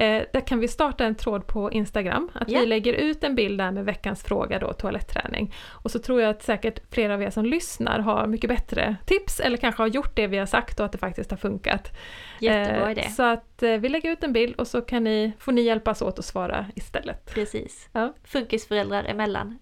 Eh, 0.00 0.22
där 0.32 0.46
kan 0.46 0.60
vi 0.60 0.68
starta 0.68 1.04
en 1.04 1.14
tråd 1.14 1.46
på 1.46 1.72
Instagram, 1.72 2.30
att 2.34 2.50
Ja. 2.50 2.60
vi 2.60 2.66
lägger 2.66 2.92
ut 2.92 3.24
en 3.24 3.34
bild 3.34 3.58
där 3.58 3.70
med 3.70 3.84
veckans 3.84 4.22
fråga 4.22 4.58
då, 4.58 4.72
toaletträning. 4.72 5.54
Och 5.68 5.90
så 5.90 5.98
tror 5.98 6.20
jag 6.20 6.30
att 6.30 6.42
säkert 6.42 6.80
flera 6.94 7.14
av 7.14 7.22
er 7.22 7.30
som 7.30 7.44
lyssnar 7.44 7.98
har 7.98 8.26
mycket 8.26 8.50
bättre 8.50 8.96
tips 9.06 9.40
eller 9.40 9.56
kanske 9.56 9.82
har 9.82 9.88
gjort 9.88 10.16
det 10.16 10.26
vi 10.26 10.38
har 10.38 10.46
sagt 10.46 10.80
och 10.80 10.86
att 10.86 10.92
det 10.92 10.98
faktiskt 10.98 11.30
har 11.30 11.38
funkat. 11.38 11.92
Jättebra 12.40 12.86
Eh, 12.86 12.90
idé. 12.92 13.08
Så 13.10 13.22
att 13.22 13.62
eh, 13.62 13.72
vi 13.72 13.88
lägger 13.88 14.10
ut 14.12 14.24
en 14.24 14.32
bild 14.32 14.54
och 14.56 14.66
så 14.66 14.80
kan 14.80 15.04
ni, 15.04 15.32
får 15.38 15.52
ni 15.52 15.60
hjälpas 15.62 16.02
åt 16.02 16.18
att 16.18 16.24
svara 16.24 16.66
istället. 16.74 17.34
Precis. 17.34 17.88
Ja. 17.92 18.14
Funkisföräldrar 18.24 19.04
emellan. 19.04 19.58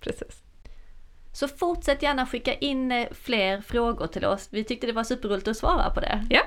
Precis. 0.00 0.42
Så 1.32 1.48
fortsätt 1.48 2.02
gärna 2.02 2.26
skicka 2.26 2.54
in 2.54 2.92
eh, 2.92 3.06
fler 3.12 3.60
frågor 3.60 4.06
till 4.06 4.24
oss. 4.24 4.48
Vi 4.52 4.64
tyckte 4.64 4.86
det 4.86 4.92
var 4.92 5.04
superroligt 5.04 5.48
att 5.48 5.56
svara 5.56 5.90
på 5.90 6.00
det. 6.00 6.26
Ja. 6.30 6.42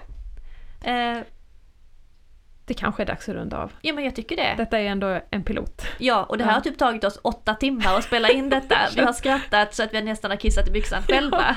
Det 2.71 2.75
kanske 2.75 3.03
är 3.03 3.05
dags 3.05 3.29
att 3.29 3.35
runda 3.35 3.57
av. 3.57 3.71
ja 3.81 3.93
men 3.93 4.03
jag 4.03 4.15
tycker 4.15 4.35
det. 4.35 4.53
Detta 4.57 4.79
är 4.79 4.85
ändå 4.85 5.19
en 5.31 5.43
pilot. 5.43 5.81
Ja, 5.97 6.23
och 6.23 6.37
det 6.37 6.43
här 6.43 6.51
Ja. 6.51 6.55
har 6.55 6.61
typ 6.61 6.77
tagit 6.77 7.03
oss 7.03 7.19
åtta 7.21 7.53
timmar 7.55 7.97
att 7.97 8.03
spela 8.03 8.29
in 8.29 8.49
detta. 8.49 8.75
Vi 8.95 9.01
har 9.01 9.13
skrattat 9.13 9.73
så 9.75 9.83
att 9.83 9.93
vi 9.93 10.01
nästan 10.01 10.31
har 10.31 10.37
kissat 10.37 10.67
i 10.67 10.71
byxan 10.71 11.03
själva. 11.03 11.55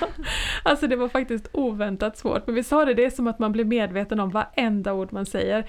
Alltså 0.63 0.87
det 0.87 0.97
var 0.97 1.09
faktiskt 1.09 1.49
oväntat 1.53 2.19
svårt, 2.19 2.47
men 2.47 2.55
vi 2.55 2.63
sa 2.65 2.85
det, 2.85 2.95
det 2.95 3.05
är 3.05 3.11
som 3.11 3.27
att 3.27 3.39
man 3.39 3.53
blir 3.53 3.65
medveten 3.65 4.21
om 4.21 4.31
varenda 4.31 4.93
ord 4.93 5.13
man 5.13 5.27
säger. 5.27 5.67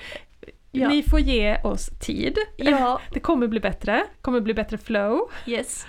Ja. 0.72 0.88
Ni 0.90 1.04
får 1.04 1.20
ge 1.20 1.58
oss 1.64 1.90
tid. 2.02 2.38
Ja, 2.58 3.00
Det 3.14 3.20
kommer 3.20 3.48
bli 3.48 3.60
bättre, 3.60 4.04
kommer 4.22 4.40
bli 4.42 4.54
bättre 4.54 4.78
flow. 4.78 5.30
yes. 5.46 5.86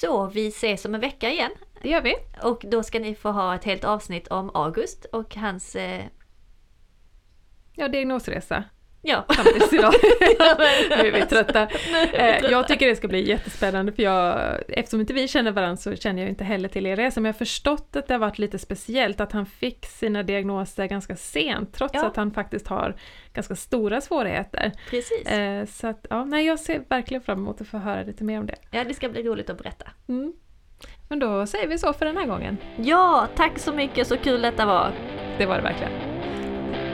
Så 0.00 0.26
vi 0.26 0.48
ses 0.48 0.84
om 0.84 0.94
en 0.94 1.00
vecka 1.00 1.30
igen. 1.30 1.50
Det 1.82 1.88
gör 1.88 2.00
vi. 2.02 2.14
Och 2.42 2.64
då 2.70 2.82
ska 2.82 2.98
ni 2.98 3.14
få 3.14 3.30
ha 3.30 3.54
ett 3.54 3.64
helt 3.64 3.84
avsnitt 3.84 4.28
om 4.28 4.50
August 4.54 5.04
och 5.12 5.34
hans... 5.36 5.76
Eh, 5.76 6.02
Ja, 7.76 7.88
diagnosresa. 7.88 8.64
ja. 9.02 9.24
Tills 9.54 9.72
idag. 9.72 9.92
nu 11.02 11.08
är 11.08 11.12
vi 11.12 11.26
trötta. 11.26 11.68
Nu 11.92 11.96
är 11.98 12.06
vi 12.12 12.16
Eh, 12.18 12.32
trötta. 12.40 12.50
Jag 12.50 12.68
tycker 12.68 12.86
det 12.86 12.96
ska 12.96 13.08
bli 13.08 13.28
jättespännande 13.28 13.92
för 13.92 14.02
jag, 14.02 14.38
eftersom 14.68 15.00
inte 15.00 15.12
vi 15.14 15.28
känner 15.28 15.50
varandra 15.52 15.76
så 15.76 15.96
känner 15.96 16.22
jag 16.22 16.28
inte 16.28 16.44
heller 16.44 16.68
till 16.68 16.86
er 16.86 16.96
resa, 16.96 17.20
men 17.20 17.24
jag 17.28 17.32
har 17.34 17.38
förstått 17.38 17.96
att 17.96 18.06
det 18.06 18.14
har 18.14 18.18
varit 18.18 18.38
lite 18.38 18.58
speciellt 18.58 19.20
att 19.20 19.32
han 19.32 19.46
fick 19.46 19.86
sina 19.86 20.22
diagnoser 20.22 20.86
ganska 20.86 21.16
sent, 21.16 21.74
trots 21.74 21.94
Ja. 21.94 22.06
att 22.06 22.16
han 22.16 22.30
faktiskt 22.30 22.68
har 22.68 22.96
ganska 23.32 23.56
stora 23.56 24.00
svårigheter. 24.00 24.72
Precis. 24.90 25.26
Eh, 25.26 25.64
så 25.66 25.86
att, 25.86 26.06
ja, 26.10 26.24
nej, 26.24 26.46
jag 26.46 26.58
ser 26.60 26.82
verkligen 26.88 27.22
fram 27.22 27.38
emot 27.38 27.60
att 27.60 27.68
få 27.68 27.78
höra 27.78 28.02
lite 28.02 28.24
mer 28.24 28.38
om 28.38 28.46
det. 28.46 28.56
Ja, 28.70 28.84
det 28.84 28.94
ska 28.94 29.08
bli 29.08 29.22
roligt 29.22 29.50
att 29.50 29.58
berätta. 29.58 29.86
Mm. 30.08 30.32
Men 31.08 31.18
då 31.18 31.46
säger 31.46 31.68
vi 31.68 31.78
så 31.78 31.92
för 31.92 32.06
den 32.06 32.16
här 32.16 32.26
gången. 32.26 32.56
Ja, 32.76 33.28
tack 33.36 33.58
så 33.58 33.72
mycket, 33.72 34.06
så 34.06 34.16
kul 34.16 34.42
detta 34.42 34.66
var. 34.66 34.92
Det 35.38 35.46
var 35.46 35.56
det 35.56 35.62
verkligen. 35.62 35.92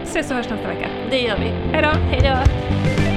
Ses 0.05 0.31
och 0.31 0.37
hörs 0.37 0.49
nästa 0.49 0.69
vecka. 0.69 0.89
Det 1.11 1.21
gör 1.21 1.37
vi. 1.39 1.49
Hej 1.73 1.83
då! 1.83 1.89
Hej 2.11 2.21
då! 2.21 3.12